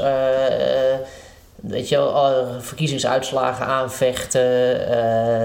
Weet 1.61 1.89
je 1.89 2.55
verkiezingsuitslagen 2.59 3.65
aanvechten, 3.65 4.41
uh, 4.79 4.87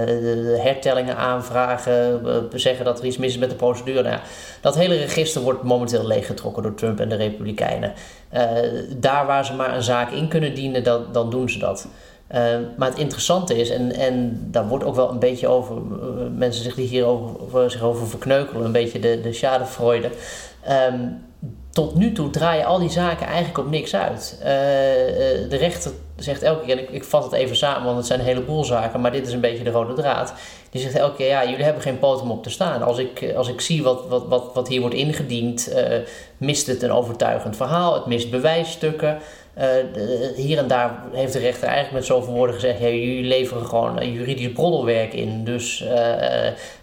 de 0.07 0.59
hertellingen 0.63 1.17
aanvragen, 1.17 2.21
zeggen 2.55 2.85
dat 2.85 2.99
er 2.99 3.05
iets 3.05 3.17
mis 3.17 3.33
is 3.33 3.39
met 3.39 3.51
de 3.51 3.57
procedure. 3.57 4.03
Nou, 4.03 4.21
dat 4.61 4.75
hele 4.75 4.95
register 4.95 5.43
wordt 5.43 5.63
momenteel 5.63 6.07
leeggetrokken 6.07 6.63
door 6.63 6.75
Trump 6.75 7.01
en 7.01 7.09
de 7.09 7.17
Republikeinen. 7.17 7.93
Uh, 8.35 8.41
daar 8.97 9.27
waar 9.27 9.45
ze 9.45 9.55
maar 9.55 9.75
een 9.75 9.83
zaak 9.83 10.11
in 10.11 10.29
kunnen 10.29 10.55
dienen, 10.55 10.83
dan, 10.83 11.05
dan 11.13 11.31
doen 11.31 11.51
ze 11.51 11.59
dat. 11.59 11.87
Uh, 12.35 12.41
maar 12.77 12.89
het 12.89 12.99
interessante 12.99 13.57
is, 13.57 13.71
en, 13.71 13.93
en 13.93 14.47
daar 14.51 14.69
wordt 14.69 14.85
ook 14.85 14.95
wel 14.95 15.11
een 15.11 15.19
beetje 15.19 15.49
over, 15.49 15.77
mensen 16.37 16.63
zich 16.63 16.75
die 16.75 16.89
hierover 16.89 17.71
zich 17.71 17.83
over 17.83 18.09
verkneukelen, 18.09 18.65
een 18.65 18.73
beetje 18.73 18.99
de, 18.99 19.21
de 19.21 19.33
schadefreude. 19.33 20.11
Um, 20.91 21.25
tot 21.71 21.95
nu 21.95 22.13
toe 22.13 22.31
draaien 22.31 22.67
al 22.67 22.79
die 22.79 22.91
zaken 22.91 23.27
eigenlijk 23.27 23.59
op 23.59 23.71
niks 23.71 23.95
uit. 23.95 24.37
Uh, 24.39 24.47
de 25.51 25.57
rechter 25.57 25.93
zegt 26.17 26.43
elke 26.43 26.65
keer, 26.65 26.77
en 26.77 26.83
ik, 26.83 26.91
ik 26.91 27.05
vat 27.05 27.25
het 27.25 27.33
even 27.33 27.57
samen, 27.57 27.85
want 27.85 27.97
het 27.97 28.07
zijn 28.07 28.21
een 28.21 28.27
heleboel 28.27 28.65
zaken, 28.65 29.01
maar 29.01 29.13
dit 29.13 29.27
is 29.27 29.33
een 29.33 29.41
beetje 29.41 29.65
de 29.65 29.71
rode 29.71 29.93
draad. 29.93 30.35
Die 30.71 30.81
zegt 30.81 30.95
elke 30.95 31.17
keer, 31.17 31.27
ja, 31.27 31.49
jullie 31.49 31.65
hebben 31.65 31.83
geen 31.83 31.99
poot 31.99 32.21
om 32.21 32.31
op 32.31 32.43
te 32.43 32.51
staan. 32.51 32.83
Als 32.83 32.99
ik, 32.99 33.33
als 33.37 33.49
ik 33.49 33.61
zie 33.61 33.83
wat, 33.83 34.09
wat, 34.09 34.27
wat, 34.29 34.51
wat 34.55 34.69
hier 34.69 34.81
wordt 34.81 34.95
ingediend, 34.95 35.73
uh, 35.73 35.99
mist 36.37 36.67
het 36.67 36.83
een 36.83 36.93
overtuigend 36.93 37.57
verhaal, 37.57 37.95
het 37.95 38.07
mist 38.07 38.31
bewijsstukken. 38.31 39.19
De, 39.55 40.33
hier 40.37 40.59
en 40.59 40.69
daar 40.69 41.03
heeft 41.13 41.33
de 41.33 41.39
rechter 41.39 41.69
eigenlijk 41.69 41.95
met 41.95 42.05
zoveel 42.05 42.33
woorden 42.33 42.55
gezegd: 42.55 42.79
ja, 42.79 42.87
jullie 42.87 43.25
leveren 43.25 43.67
gewoon 43.67 44.13
juridisch 44.13 44.53
broddelwerk 44.53 45.13
in. 45.13 45.45
Dus 45.45 45.85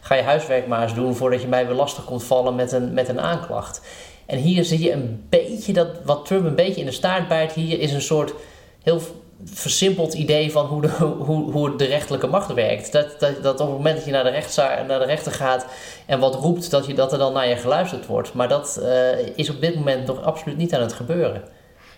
ga 0.02 0.16
je 0.16 0.22
huiswerk 0.22 0.68
maar 0.68 0.82
eens 0.82 0.96
doen 0.96 1.16
voordat 1.16 1.42
je 1.42 1.48
mij 1.48 1.68
weer 1.68 1.76
lastig 1.76 2.06
komt 2.06 2.24
vallen 2.24 2.56
met 2.56 2.72
een, 2.72 2.94
met 2.94 3.10
een 3.10 3.20
aanklacht. 3.20 3.82
En 4.26 4.38
hier 4.38 4.64
zie 4.64 4.84
je 4.84 4.92
een 4.92 5.26
beetje 5.30 5.74
dat 5.74 5.88
wat 6.04 6.26
Trump 6.26 6.46
een 6.46 6.56
beetje 6.56 6.80
in 6.80 6.86
de 6.86 6.92
staart 6.92 7.28
bijt 7.28 7.52
hier 7.52 7.80
is 7.80 7.94
een 7.94 8.02
soort 8.02 8.34
heel 8.84 9.02
versimpeld 9.46 10.14
idee 10.14 10.52
van 10.52 10.66
hoe 10.66 10.82
de, 10.82 10.88
hoe, 11.28 11.52
hoe 11.52 11.76
de 11.76 11.86
rechterlijke 11.86 12.28
macht 12.28 12.54
werkt. 12.54 12.92
Dat, 12.92 13.20
dat, 13.20 13.44
dat 13.44 13.60
op 13.60 13.68
het 13.68 13.78
moment 13.78 13.96
dat 13.96 14.06
je 14.06 14.12
naar 14.12 14.24
de, 14.24 14.30
rechtsa, 14.30 14.84
naar 14.88 15.00
de 15.00 15.06
rechter 15.06 15.32
gaat 15.32 15.66
en 16.06 16.20
wat 16.20 16.36
roept, 16.36 16.72
dat, 16.72 16.86
je, 16.86 16.94
dat 16.94 17.12
er 17.12 17.18
dan 17.18 17.34
naar 17.34 17.48
je 17.48 17.56
geluisterd 17.56 18.06
wordt. 18.06 18.34
Maar 18.34 18.48
dat 18.48 18.80
uh, 18.82 19.28
is 19.36 19.50
op 19.50 19.62
dit 19.62 19.76
moment 19.76 20.08
nog 20.08 20.24
absoluut 20.24 20.58
niet 20.58 20.74
aan 20.74 20.82
het 20.82 20.94
gebeuren. 20.94 21.44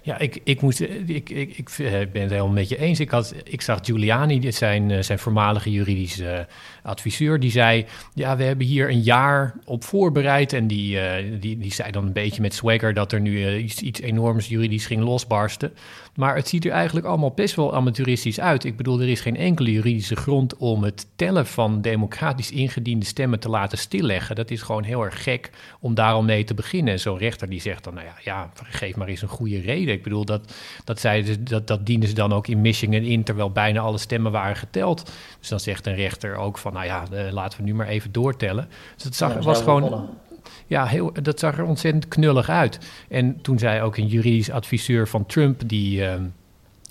Ja, 0.02 0.18
ik, 0.18 0.42
ik, 0.44 0.62
moest, 0.62 0.80
ik, 0.80 1.30
ik, 1.30 1.58
ik 1.58 1.70
ben 2.12 2.22
het 2.22 2.32
helemaal 2.32 2.48
met 2.48 2.70
je 2.70 2.78
eens. 2.78 3.00
Ik, 3.00 3.10
had, 3.10 3.34
ik 3.44 3.62
zag 3.62 3.80
Giuliani, 3.82 4.52
zijn, 4.52 5.04
zijn 5.04 5.20
voormalige 5.20 5.72
juridische 5.72 6.48
adviseur, 6.84 7.40
die 7.40 7.52
zei: 7.52 7.86
Ja, 8.14 8.38
we 8.38 8.44
hebben 8.44 8.66
hier 8.66 8.90
een 8.90 9.02
jaar 9.02 9.56
op 9.64 9.84
voorbereid. 9.84 10.54
En 10.54 10.68
die, 10.68 11.00
die, 11.40 11.58
die 11.58 11.74
zei 11.74 11.92
dan 11.92 12.06
een 12.06 12.14
beetje 12.14 12.42
met 12.42 12.54
swagger 12.54 12.94
dat 12.94 13.12
er 13.12 13.22
nu 13.22 13.58
iets, 13.58 13.82
iets 13.82 14.02
enorms 14.02 14.48
juridisch 14.48 14.86
ging 14.86 15.04
losbarsten. 15.04 15.74
Maar 16.16 16.36
het 16.36 16.48
ziet 16.48 16.66
er 16.66 16.72
eigenlijk 16.72 17.06
allemaal 17.06 17.32
best 17.32 17.56
wel 17.56 17.76
amateuristisch 17.76 18.40
uit. 18.40 18.64
Ik 18.64 18.78
bedoel, 18.78 19.02
er 19.02 19.10
is 19.10 19.20
geen 19.20 19.38
enkele 19.38 19.72
juridische 19.72 20.16
grond 20.16 20.56
om 20.58 20.84
het 20.84 21.08
tellen 21.16 21.46
van 21.46 21.82
democratisch 21.82 22.52
ingediende 22.52 23.06
stemmen 23.06 23.40
te 23.40 23.50
laten 23.50 23.78
stilleggen. 23.78 24.36
Dat 24.36 24.52
is 24.52 24.62
gewoon 24.62 24.84
heel 24.84 25.04
erg 25.04 25.24
gek 25.24 25.50
om 25.80 25.94
daar 25.94 26.12
al 26.12 26.24
mee 26.24 26.44
te 26.44 26.54
beginnen. 26.54 27.00
Zo'n 27.00 27.18
rechter 27.18 27.50
die 27.50 27.62
zegt 27.62 27.84
dan, 27.84 27.94
nou 27.94 28.06
ja, 28.06 28.14
ja, 28.24 28.50
geef 28.64 28.96
maar 28.96 29.08
eens 29.08 29.22
een 29.22 29.28
goede 29.28 29.60
reden. 29.60 29.94
Ik 29.94 30.04
bedoel, 30.04 30.26
dat, 30.26 30.54
dat, 30.84 31.00
zei, 31.00 31.44
dat, 31.44 31.68
dat 31.68 31.86
dienen 31.86 32.08
ze 32.08 32.14
dan 32.14 32.34
ook 32.34 32.48
in 32.48 32.62
Michigan 32.62 32.94
in, 32.94 33.24
terwijl 33.24 33.52
bijna 33.52 33.80
alle 33.80 33.98
stemmen 33.98 34.32
waren 34.32 34.56
geteld. 34.56 35.12
Dus 35.40 35.50
dan 35.50 35.60
zegt 35.60 35.86
een 35.86 35.96
rechter 35.96 36.36
ook 36.36 36.58
van, 36.58 36.74
nou 36.74 36.86
ja, 36.86 37.04
uh, 37.14 37.32
laten 37.32 37.60
we 37.60 37.66
nu 37.66 37.74
maar 37.74 37.88
even 37.88 38.12
doortellen. 38.12 38.68
Dus 38.96 39.04
het 39.04 39.16
zag, 39.16 39.34
ja, 39.34 39.42
was 39.42 39.62
gewoon... 39.62 40.10
ja, 40.68 40.86
heel, 40.86 41.14
dat 41.22 41.40
zag 41.40 41.58
er 41.58 41.66
ontzettend 41.66 42.08
knullig 42.08 42.50
uit. 42.50 42.80
En 43.10 43.42
toen 43.42 43.60
zei 43.60 43.82
ook 43.82 43.98
een 43.98 44.08
juridisch 44.08 44.52
adviseur 44.52 45.08
van 45.08 45.26
Trump, 45.26 45.62
die, 45.66 46.02
uh, 46.02 46.14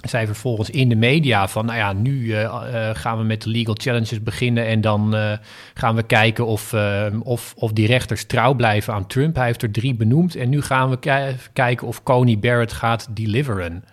zei 0.08 0.26
vervolgens 0.26 0.70
in 0.70 0.88
de 0.88 0.94
media 0.94 1.48
van, 1.48 1.66
nou 1.66 1.78
ja, 1.78 1.92
nu 1.92 2.20
uh, 2.20 2.40
uh, 2.40 2.90
gaan 2.92 3.18
we 3.18 3.24
met 3.24 3.42
de 3.42 3.50
legal 3.50 3.74
challenges 3.78 4.22
beginnen 4.22 4.66
en 4.66 4.80
dan 4.80 5.14
uh, 5.14 5.32
gaan 5.74 5.94
we 5.94 6.02
kijken 6.02 6.46
of, 6.46 6.74
of, 7.22 7.54
of 7.56 7.72
die 7.72 7.86
rechters 7.86 8.24
trouw 8.24 8.54
blijven 8.54 8.94
aan 8.94 9.06
Trump. 9.06 9.36
Hij 9.36 9.46
heeft 9.46 9.62
er 9.62 9.70
drie 9.70 9.94
benoemd 9.94 10.36
en 10.36 10.48
nu 10.48 10.62
gaan 10.62 10.90
we 10.90 10.98
kijken 11.52 11.86
of 11.86 12.02
Coney 12.02 12.38
Barrett 12.38 12.72
gaat 12.72 13.08
deliveren. 13.10 13.84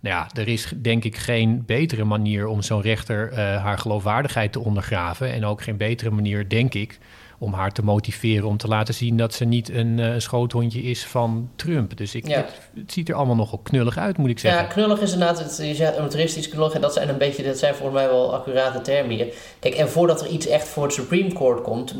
Nou 0.00 0.16
ja, 0.16 0.28
er 0.40 0.48
is 0.48 0.72
denk 0.76 1.04
ik 1.04 1.16
geen 1.16 1.62
betere 1.66 2.04
manier 2.04 2.46
om 2.46 2.62
zo'n 2.62 2.80
rechter 2.80 3.38
haar 3.38 3.78
geloofwaardigheid 3.78 4.52
te 4.52 4.60
ondergraven 4.60 5.32
en 5.32 5.44
ook 5.44 5.62
geen 5.62 5.76
betere 5.76 6.10
manier, 6.10 6.48
denk 6.48 6.74
ik, 6.74 6.98
om 7.42 7.52
haar 7.52 7.72
te 7.72 7.82
motiveren 7.82 8.48
om 8.48 8.56
te 8.56 8.68
laten 8.68 8.94
zien 8.94 9.16
dat 9.16 9.34
ze 9.34 9.44
niet 9.44 9.70
een 9.70 9.98
uh, 9.98 10.14
schoothondje 10.16 10.82
is 10.82 11.06
van 11.06 11.50
Trump. 11.56 11.96
Dus 11.96 12.14
ik, 12.14 12.26
het, 12.26 12.92
ziet 12.92 13.08
er 13.08 13.14
allemaal 13.14 13.36
nogal 13.36 13.58
knullig 13.58 13.98
uit, 13.98 14.16
moet 14.16 14.30
ik 14.30 14.38
zeggen. 14.38 14.62
Ja, 14.62 14.68
knullig 14.68 15.00
is 15.00 15.12
inderdaad, 15.12 15.38
het, 15.38 15.56
je 15.56 15.74
zegt 15.74 15.98
motoristisch 15.98 16.48
knullig 16.48 16.72
en 16.72 16.80
dat 16.80 16.92
zijn 16.92 17.08
een 17.08 17.18
beetje, 17.18 17.42
dat 17.42 17.58
zijn 17.58 17.74
volgens 17.74 17.98
mij 17.98 18.08
wel 18.08 18.34
accurate 18.34 18.80
termen 18.80 19.16
hier. 19.16 19.26
Kijk, 19.58 19.74
en 19.74 19.88
voordat 19.88 20.20
er 20.20 20.26
iets 20.26 20.46
echt 20.46 20.68
voor 20.68 20.82
het 20.82 20.92
Supreme 20.92 21.32
Court 21.32 21.62
komt, 21.62 21.94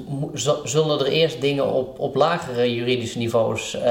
zullen 0.64 1.00
er 1.00 1.06
eerst 1.06 1.40
dingen 1.40 1.73
op, 1.73 1.99
op 1.99 2.14
lagere 2.14 2.75
juridische 2.75 3.18
niveaus 3.18 3.75
uh, 3.75 3.82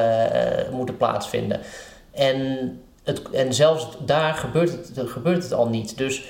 moeten 0.72 0.98
plaatsvinden. 0.98 1.60
En, 2.12 2.80
het, 3.04 3.30
en 3.30 3.54
zelfs 3.54 3.88
daar 4.06 4.34
gebeurt 4.34 4.72
het, 4.72 5.10
gebeurt 5.10 5.44
het 5.44 5.54
al 5.54 5.68
niet. 5.68 5.98
Dus 5.98 6.24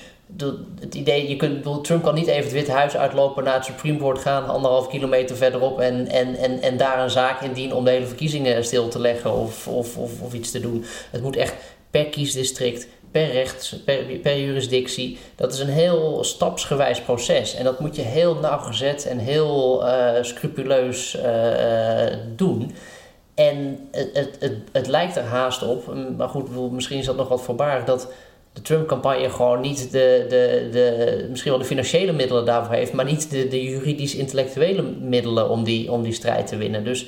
het 0.79 0.95
idee, 0.95 1.29
je 1.29 1.35
kunt, 1.35 1.83
Trump 1.83 2.03
kan 2.03 2.15
niet 2.15 2.27
even 2.27 2.43
het 2.43 2.51
Witte 2.51 2.71
Huis 2.71 2.97
uitlopen, 2.97 3.43
naar 3.43 3.53
het 3.53 3.65
Supreme 3.65 3.97
Court 3.97 4.19
gaan, 4.19 4.47
anderhalf 4.47 4.87
kilometer 4.87 5.35
verderop 5.35 5.79
en, 5.79 6.07
en, 6.07 6.35
en, 6.35 6.61
en 6.61 6.77
daar 6.77 7.03
een 7.03 7.09
zaak 7.09 7.41
indienen 7.41 7.75
om 7.75 7.83
de 7.83 7.91
hele 7.91 8.05
verkiezingen 8.05 8.65
stil 8.65 8.87
te 8.87 8.99
leggen 8.99 9.33
of, 9.33 9.67
of, 9.67 9.97
of, 9.97 10.21
of 10.21 10.33
iets 10.33 10.51
te 10.51 10.59
doen. 10.59 10.85
Het 11.11 11.21
moet 11.21 11.35
echt 11.35 11.55
per 11.89 12.05
kiesdistrict, 12.05 12.87
per 13.11 13.31
rechts, 13.31 13.75
per, 13.85 13.97
per 14.21 14.39
jurisdictie. 14.39 15.17
Dat 15.35 15.53
is 15.53 15.59
een 15.59 15.69
heel 15.69 16.23
stapsgewijs 16.23 17.01
proces 17.01 17.55
en 17.55 17.63
dat 17.63 17.79
moet 17.79 17.95
je 17.95 18.01
heel 18.01 18.35
nauwgezet 18.35 19.05
en 19.05 19.17
heel 19.17 19.85
uh, 19.87 20.09
scrupuleus 20.21 21.15
uh, 21.15 22.03
doen. 22.35 22.75
En 23.35 23.87
het, 23.91 24.09
het, 24.13 24.35
het, 24.39 24.53
het, 24.71 24.87
lijkt 24.87 25.15
er 25.15 25.23
haast 25.23 25.63
op, 25.63 25.93
maar 26.17 26.29
goed, 26.29 26.71
misschien 26.71 26.97
is 26.97 27.05
dat 27.05 27.15
nog 27.15 27.27
wat 27.27 27.41
voorbarig, 27.41 27.85
dat 27.85 28.07
de 28.59 28.65
Trump-campagne 28.65 29.29
gewoon 29.29 29.61
niet 29.61 29.91
de, 29.91 30.25
de, 30.29 30.69
de, 30.71 31.27
misschien 31.29 31.51
wel 31.51 31.61
de 31.61 31.67
financiële 31.67 32.11
middelen 32.11 32.45
daarvoor 32.45 32.73
heeft, 32.75 32.93
maar 32.93 33.05
niet 33.05 33.31
de, 33.31 33.47
de 33.47 33.63
juridisch-intellectuele 33.63 34.81
middelen 34.81 35.49
om 35.49 35.63
die, 35.63 35.91
om 35.91 36.03
die 36.03 36.13
strijd 36.13 36.47
te 36.47 36.57
winnen. 36.57 36.83
Dus 36.83 37.07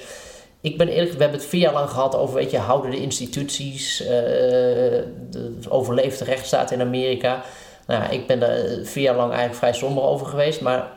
ik 0.61 0.77
ben 0.77 0.87
eerlijk, 0.87 1.11
we 1.11 1.21
hebben 1.21 1.39
het 1.39 1.49
vier 1.49 1.61
jaar 1.61 1.73
lang 1.73 1.89
gehad 1.89 2.15
over, 2.15 2.35
weet 2.35 2.51
je, 2.51 2.57
houden 2.57 2.91
de 2.91 3.01
instituties, 3.01 4.01
uh, 4.01 4.07
de 4.07 5.69
overleefde 5.69 6.25
rechtsstaat 6.25 6.71
in 6.71 6.81
Amerika. 6.81 7.43
Nou, 7.87 8.13
ik 8.13 8.27
ben 8.27 8.41
er 8.41 8.85
vier 8.85 9.03
jaar 9.03 9.15
lang 9.15 9.29
eigenlijk 9.29 9.59
vrij 9.59 9.73
somber 9.73 10.03
over 10.03 10.25
geweest, 10.25 10.61
maar 10.61 10.87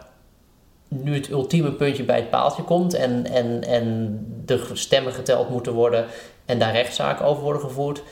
nu 0.89 1.15
het 1.15 1.31
ultieme 1.31 1.73
puntje 1.73 2.05
bij 2.05 2.17
het 2.17 2.31
paaltje 2.31 2.63
komt 2.63 2.95
en, 2.95 3.27
en, 3.27 3.65
en 3.65 4.19
de 4.45 4.67
stemmen 4.73 5.13
geteld 5.13 5.51
moeten 5.51 5.73
worden 5.73 6.07
en 6.45 6.59
daar 6.59 6.73
rechtszaken 6.73 7.25
over 7.25 7.43
worden 7.43 7.63
gevoerd, 7.63 8.03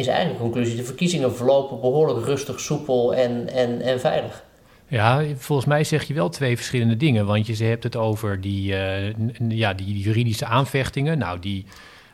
is 0.00 0.06
eigenlijk 0.06 0.38
de 0.38 0.50
conclusie: 0.50 0.76
de 0.76 0.84
verkiezingen 0.84 1.36
verlopen 1.36 1.80
behoorlijk 1.80 2.26
rustig, 2.26 2.60
soepel 2.60 3.14
en, 3.14 3.48
en, 3.48 3.80
en 3.80 4.00
veilig. 4.00 4.44
Ja, 4.90 5.24
volgens 5.36 5.68
mij 5.68 5.84
zeg 5.84 6.02
je 6.02 6.14
wel 6.14 6.28
twee 6.28 6.56
verschillende 6.56 6.96
dingen. 6.96 7.26
Want 7.26 7.46
je 7.46 7.64
hebt 7.64 7.82
het 7.82 7.96
over 7.96 8.40
die, 8.40 8.72
uh, 8.72 9.12
ja, 9.48 9.74
die 9.74 9.98
juridische 9.98 10.44
aanvechtingen. 10.46 11.18
Nou, 11.18 11.38
die 11.38 11.64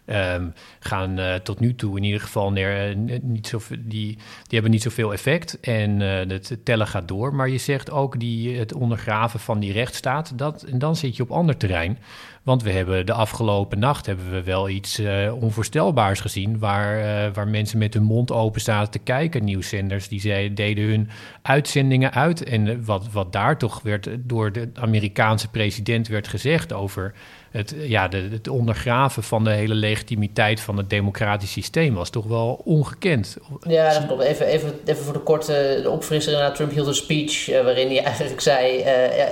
um, 0.06 0.52
gaan 0.80 1.18
uh, 1.18 1.34
tot 1.34 1.60
nu 1.60 1.74
toe 1.74 1.96
in 1.96 2.02
ieder 2.02 2.20
geval 2.20 2.52
neer, 2.52 2.96
uh, 2.96 3.18
niet 3.22 3.46
zo, 3.46 3.60
die, 3.68 4.16
die 4.16 4.18
hebben 4.48 4.70
niet 4.70 4.82
zoveel 4.82 5.12
effect. 5.12 5.60
En 5.60 6.00
het 6.00 6.58
tellen 6.64 6.86
gaat 6.86 7.08
door. 7.08 7.34
Maar 7.34 7.48
je 7.48 7.58
zegt 7.58 7.90
ook 7.90 8.20
die, 8.20 8.58
het 8.58 8.74
ondergraven 8.74 9.40
van 9.40 9.60
die 9.60 9.72
rechtsstaat. 9.72 10.38
Dat, 10.38 10.62
en 10.62 10.78
dan 10.78 10.96
zit 10.96 11.16
je 11.16 11.22
op 11.22 11.30
ander 11.30 11.56
terrein. 11.56 11.98
Want 12.46 12.62
we 12.62 12.70
hebben 12.70 13.06
de 13.06 13.12
afgelopen 13.12 13.78
nacht 13.78 14.06
hebben 14.06 14.30
we 14.30 14.42
wel 14.42 14.68
iets 14.68 15.00
uh, 15.00 15.42
onvoorstelbaars 15.42 16.20
gezien. 16.20 16.58
Waar, 16.58 16.98
uh, 16.98 17.34
waar 17.34 17.48
mensen 17.48 17.78
met 17.78 17.94
hun 17.94 18.02
mond 18.02 18.32
open 18.32 18.60
zaten 18.60 18.90
te 18.90 18.98
kijken. 18.98 19.44
Nieuwszenders 19.44 20.08
die 20.08 20.20
ze, 20.20 20.50
deden 20.54 20.84
hun 20.84 21.08
uitzendingen 21.42 22.12
uit. 22.12 22.44
En 22.44 22.84
wat, 22.84 23.12
wat 23.12 23.32
daar 23.32 23.58
toch 23.58 23.80
werd 23.82 24.08
door 24.18 24.52
de 24.52 24.68
Amerikaanse 24.74 25.48
president 25.48 26.08
werd 26.08 26.28
gezegd 26.28 26.72
over 26.72 27.14
het, 27.50 27.74
ja, 27.78 28.08
de, 28.08 28.28
het 28.30 28.48
ondergraven 28.48 29.22
van 29.22 29.44
de 29.44 29.50
hele 29.50 29.74
legitimiteit 29.74 30.60
van 30.60 30.76
het 30.76 30.90
democratisch 30.90 31.52
systeem 31.52 31.94
was 31.94 32.10
toch 32.10 32.26
wel 32.26 32.60
ongekend. 32.64 33.36
Ja, 33.60 33.92
dat 33.92 34.06
klopt. 34.06 34.22
Even, 34.22 34.46
even, 34.46 34.74
even 34.84 35.04
voor 35.04 35.12
de 35.12 35.18
korte 35.18 35.80
de 35.82 35.90
opfrisser. 35.90 36.52
Trump 36.52 36.72
hield 36.72 36.86
een 36.86 36.94
speech 36.94 37.50
uh, 37.50 37.62
waarin 37.62 37.88
hij 37.88 38.02
eigenlijk 38.02 38.40
zei: 38.40 38.80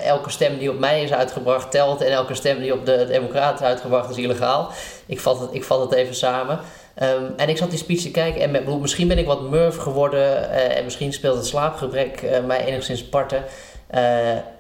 elke 0.05 0.31
stem 0.31 0.59
die 0.59 0.71
op 0.71 0.79
mij 0.79 1.03
is 1.03 1.13
uitgebracht 1.13 1.71
telt 1.71 2.03
en 2.03 2.13
elke 2.13 2.35
stem 2.35 2.61
die 2.61 2.73
op 2.73 2.87
de 2.87 3.04
Democraten 3.07 3.65
is 3.65 3.71
uitgebracht 3.71 4.11
is 4.11 4.17
illegaal. 4.17 4.71
Ik 5.07 5.21
vat 5.21 5.41
het, 5.41 5.49
ik 5.53 5.65
vat 5.65 5.81
het 5.81 5.93
even 5.93 6.15
samen. 6.15 6.59
Um, 7.03 7.35
en 7.37 7.49
ik 7.49 7.57
zat 7.57 7.71
die 7.71 7.79
speech 7.79 8.01
te 8.01 8.11
kijken 8.11 8.41
en 8.41 8.51
met, 8.51 8.81
misschien 8.81 9.09
ben 9.09 9.19
ik 9.19 9.27
wat 9.27 9.51
murf 9.51 9.77
geworden 9.77 10.21
uh, 10.21 10.77
en 10.77 10.85
misschien 10.85 11.13
speelt 11.13 11.37
het 11.37 11.47
slaapgebrek 11.47 12.23
mij 12.47 12.65
enigszins 12.65 13.05
parten. 13.05 13.45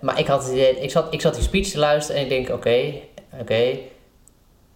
maar 0.00 0.18
ik, 0.18 0.26
had 0.26 0.42
het 0.42 0.52
idee, 0.52 0.80
ik, 0.80 0.90
zat, 0.90 1.06
ik 1.10 1.20
zat 1.20 1.34
die 1.34 1.42
speech 1.42 1.68
te 1.68 1.78
luisteren 1.78 2.20
en 2.20 2.26
ik 2.26 2.46
denk: 2.46 2.56
oké, 2.56 2.92
Oké. 3.40 3.78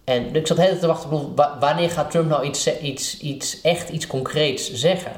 En 0.03 0.35
ik 0.35 0.47
zat 0.47 0.57
de 0.57 0.63
hele 0.63 0.79
tijd 0.79 0.79
te 0.79 0.87
wachten, 0.87 1.59
wanneer 1.59 1.89
gaat 1.89 2.11
Trump 2.11 2.29
nou 2.29 2.45
iets, 2.45 2.79
iets, 2.79 3.19
iets, 3.19 3.61
echt 3.61 3.89
iets 3.89 4.07
concreets 4.07 4.73
zeggen? 4.73 5.11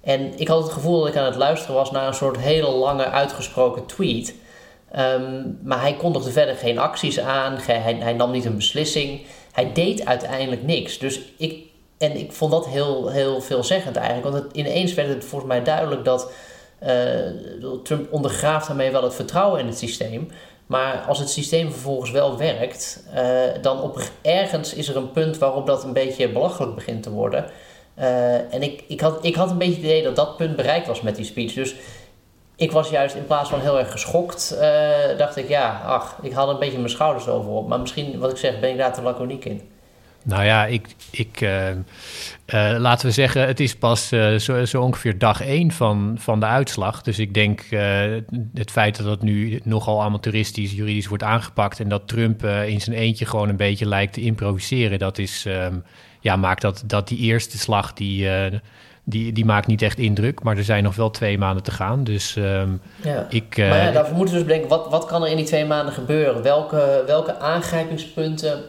En 0.00 0.38
ik 0.38 0.48
had 0.48 0.62
het 0.62 0.72
gevoel 0.72 0.98
dat 0.98 1.08
ik 1.08 1.16
aan 1.16 1.24
het 1.24 1.36
luisteren 1.36 1.74
was 1.74 1.90
naar 1.90 2.06
een 2.06 2.14
soort 2.14 2.38
hele 2.38 2.68
lange 2.70 3.04
uitgesproken 3.04 3.86
tweet. 3.86 4.34
Ehm, 4.96 5.42
maar 5.62 5.80
hij 5.80 5.94
kondigde 5.94 6.30
verder 6.30 6.54
geen 6.54 6.78
acties 6.78 7.20
aan, 7.20 7.58
hij, 7.60 7.94
hij 7.94 8.12
nam 8.12 8.30
niet 8.30 8.44
een 8.44 8.56
beslissing. 8.56 9.20
Hij 9.52 9.72
deed 9.72 10.04
uiteindelijk 10.06 10.62
niks. 10.62 10.98
Dus 10.98 11.20
ik, 11.36 11.64
en 11.98 12.16
ik 12.16 12.32
vond 12.32 12.50
dat 12.50 12.66
heel, 12.66 13.08
heel 13.08 13.40
veelzeggend 13.40 13.96
eigenlijk. 13.96 14.28
Want 14.28 14.44
het, 14.44 14.56
ineens 14.56 14.94
werd 14.94 15.08
het 15.08 15.24
volgens 15.24 15.50
mij 15.50 15.62
duidelijk 15.62 16.04
dat 16.04 16.30
uh, 16.82 16.90
Trump 17.82 18.12
ondergraaft 18.12 18.66
daarmee 18.66 18.90
wel 18.90 19.02
het 19.02 19.14
vertrouwen 19.14 19.60
in 19.60 19.66
het 19.66 19.78
systeem. 19.78 20.30
Maar 20.66 21.04
als 21.08 21.18
het 21.18 21.30
systeem 21.30 21.70
vervolgens 21.70 22.10
wel 22.10 22.36
werkt, 22.36 23.04
uh, 23.14 23.22
dan 23.62 23.82
op 23.82 24.00
ergens 24.22 24.74
is 24.74 24.88
er 24.88 24.96
een 24.96 25.10
punt 25.10 25.38
waarop 25.38 25.66
dat 25.66 25.84
een 25.84 25.92
beetje 25.92 26.28
belachelijk 26.28 26.74
begint 26.74 27.02
te 27.02 27.10
worden. 27.10 27.44
Uh, 27.98 28.54
en 28.54 28.62
ik, 28.62 28.84
ik, 28.88 29.00
had, 29.00 29.24
ik 29.24 29.34
had 29.34 29.50
een 29.50 29.58
beetje 29.58 29.74
het 29.74 29.84
idee 29.84 30.02
dat 30.02 30.16
dat 30.16 30.36
punt 30.36 30.56
bereikt 30.56 30.86
was 30.86 31.00
met 31.00 31.16
die 31.16 31.24
speech. 31.24 31.52
Dus 31.52 31.74
ik 32.56 32.72
was 32.72 32.90
juist 32.90 33.14
in 33.14 33.26
plaats 33.26 33.50
van 33.50 33.60
heel 33.60 33.78
erg 33.78 33.90
geschokt, 33.90 34.56
uh, 34.60 35.18
dacht 35.18 35.36
ik, 35.36 35.48
ja, 35.48 35.80
ach, 35.84 36.16
ik 36.22 36.32
had 36.32 36.48
een 36.48 36.58
beetje 36.58 36.78
mijn 36.78 36.90
schouders 36.90 37.28
over 37.28 37.50
op. 37.50 37.68
Maar 37.68 37.80
misschien, 37.80 38.18
wat 38.18 38.30
ik 38.30 38.36
zeg, 38.36 38.60
ben 38.60 38.70
ik 38.70 38.76
daar 38.76 38.92
te 38.92 39.02
laconiek 39.02 39.44
in. 39.44 39.62
Nou 40.24 40.44
ja, 40.44 40.66
ik, 40.66 40.86
ik, 41.10 41.40
uh, 41.40 41.70
uh, 41.70 41.76
laten 42.78 43.06
we 43.06 43.12
zeggen, 43.12 43.46
het 43.46 43.60
is 43.60 43.76
pas 43.76 44.08
zo, 44.38 44.64
zo, 44.64 44.82
ongeveer 44.82 45.18
dag 45.18 45.40
één 45.40 45.72
van, 45.72 46.16
van 46.18 46.40
de 46.40 46.46
uitslag. 46.46 47.02
Dus 47.02 47.18
ik 47.18 47.34
denk 47.34 47.64
het 48.54 48.70
feit 48.70 48.96
dat 48.96 49.06
het 49.06 49.22
nu 49.22 49.60
nogal 49.64 50.02
amateuristisch, 50.02 50.72
juridisch 50.72 51.06
wordt 51.06 51.22
aangepakt 51.22 51.80
en 51.80 51.88
dat 51.88 52.08
Trump 52.08 52.44
in 52.44 52.80
zijn 52.80 52.96
eentje 52.96 53.26
gewoon 53.26 53.48
een 53.48 53.56
beetje 53.56 53.86
lijkt 53.86 54.12
te 54.12 54.20
improviseren, 54.20 54.98
dat 54.98 55.18
is, 55.18 55.44
um, 55.48 55.84
ja, 56.20 56.36
maakt 56.36 56.62
dat, 56.62 56.82
dat 56.86 57.08
die 57.08 57.18
eerste 57.18 57.58
slag, 57.58 57.92
die, 57.92 58.28
die, 59.08 59.32
die 59.32 59.44
maakt 59.44 59.66
niet 59.66 59.82
echt 59.82 59.98
indruk. 59.98 60.42
Maar 60.42 60.56
er 60.56 60.64
zijn 60.64 60.82
nog 60.82 60.96
wel 60.96 61.10
twee 61.10 61.38
maanden 61.38 61.62
te 61.62 61.70
gaan. 61.70 62.04
Dus 62.04 62.36
um, 62.36 62.80
ja. 63.02 63.26
ik. 63.28 63.56
maar 63.56 63.84
ja, 63.84 63.90
daarvoor 63.90 64.16
moeten 64.16 64.34
we 64.34 64.40
dus 64.40 64.48
bedenken, 64.48 64.68
wat, 64.68 64.88
wat 64.90 65.06
kan 65.06 65.22
er 65.22 65.30
in 65.30 65.36
die 65.36 65.46
twee 65.46 65.64
maanden 65.64 65.94
gebeuren? 65.94 66.42
Welke, 66.42 67.02
welke 67.06 67.38
aangrijpingspunten 67.38 68.62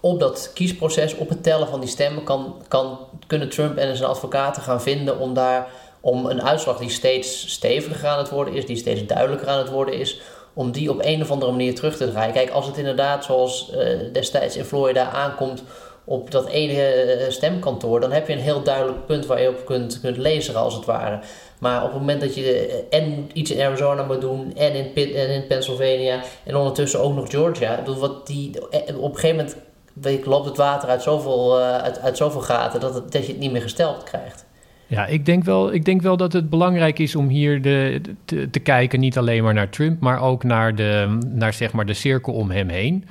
op 0.00 0.20
dat 0.20 0.50
kiesproces, 0.54 1.14
op 1.14 1.28
het 1.28 1.42
tellen 1.42 1.68
van 1.68 1.80
die 1.80 1.88
stemmen, 1.88 2.24
kan, 2.24 2.54
kan, 2.68 2.98
kunnen 3.26 3.48
Trump 3.48 3.76
en 3.76 3.96
zijn 3.96 4.10
advocaten 4.10 4.62
gaan 4.62 4.82
vinden 4.82 5.18
om 5.18 5.34
daar 5.34 5.66
om 6.00 6.26
een 6.26 6.42
uitslag 6.42 6.78
die 6.78 6.90
steeds 6.90 7.50
steviger 7.52 8.08
aan 8.08 8.18
het 8.18 8.30
worden 8.30 8.54
is, 8.54 8.66
die 8.66 8.76
steeds 8.76 9.06
duidelijker 9.06 9.48
aan 9.48 9.58
het 9.58 9.70
worden 9.70 9.94
is, 9.94 10.20
om 10.52 10.70
die 10.70 10.90
op 10.90 10.98
een 11.02 11.22
of 11.22 11.30
andere 11.30 11.50
manier 11.50 11.74
terug 11.74 11.96
te 11.96 12.10
draaien. 12.10 12.32
Kijk, 12.32 12.50
als 12.50 12.66
het 12.66 12.76
inderdaad 12.76 13.24
zoals 13.24 13.72
uh, 13.74 14.12
destijds 14.12 14.56
in 14.56 14.64
Florida 14.64 15.10
aankomt 15.10 15.62
op 16.08 16.30
dat 16.30 16.48
ene 16.48 16.82
eh, 16.82 17.30
stemkantoor, 17.30 18.00
dan 18.00 18.12
heb 18.12 18.26
je 18.26 18.32
een 18.32 18.38
heel 18.38 18.62
duidelijk 18.62 19.06
punt 19.06 19.26
waar 19.26 19.42
je 19.42 19.48
op 19.48 19.64
kunt, 19.64 20.00
kunt 20.00 20.16
lezen, 20.16 20.54
als 20.54 20.74
het 20.74 20.84
ware. 20.84 21.18
Maar 21.58 21.82
op 21.82 21.90
het 21.90 21.98
moment 22.00 22.20
dat 22.20 22.34
je 22.34 22.84
eh, 22.90 22.98
en 23.00 23.30
iets 23.32 23.50
in 23.50 23.64
Arizona 23.64 24.02
moet 24.02 24.20
doen 24.20 24.56
en 24.56 24.74
in, 24.74 25.14
en 25.14 25.30
in 25.30 25.46
Pennsylvania 25.46 26.20
en 26.44 26.56
ondertussen 26.56 27.00
ook 27.00 27.14
nog 27.14 27.30
Georgia, 27.30 27.82
wat 27.98 28.26
die, 28.26 28.62
op 28.96 29.14
een 29.14 29.18
gegeven 29.18 29.36
moment 29.36 30.26
loopt 30.26 30.46
het 30.46 30.56
water 30.56 30.88
uit 30.88 31.02
zoveel, 31.02 31.58
uh, 31.60 31.76
uit, 31.76 32.00
uit 32.00 32.16
zoveel 32.16 32.40
gaten 32.40 32.80
dat, 32.80 32.94
het, 32.94 33.12
dat 33.12 33.26
je 33.26 33.32
het 33.32 33.40
niet 33.40 33.52
meer 33.52 33.62
gesteld 33.62 34.02
krijgt. 34.02 34.44
Ja, 34.86 35.06
ik 35.06 35.26
denk 35.26 35.44
wel, 35.44 35.72
ik 35.72 35.84
denk 35.84 36.02
wel 36.02 36.16
dat 36.16 36.32
het 36.32 36.50
belangrijk 36.50 36.98
is 36.98 37.16
om 37.16 37.28
hier 37.28 37.62
de, 37.62 38.00
te, 38.24 38.50
te 38.50 38.58
kijken, 38.58 39.00
niet 39.00 39.18
alleen 39.18 39.42
maar 39.42 39.54
naar 39.54 39.70
Trump, 39.70 40.00
maar 40.00 40.22
ook 40.22 40.44
naar 40.44 40.74
de, 40.74 41.18
naar 41.26 41.52
zeg 41.52 41.72
maar 41.72 41.86
de 41.86 41.94
cirkel 41.94 42.32
om 42.32 42.50
hem 42.50 42.68
heen. 42.68 43.04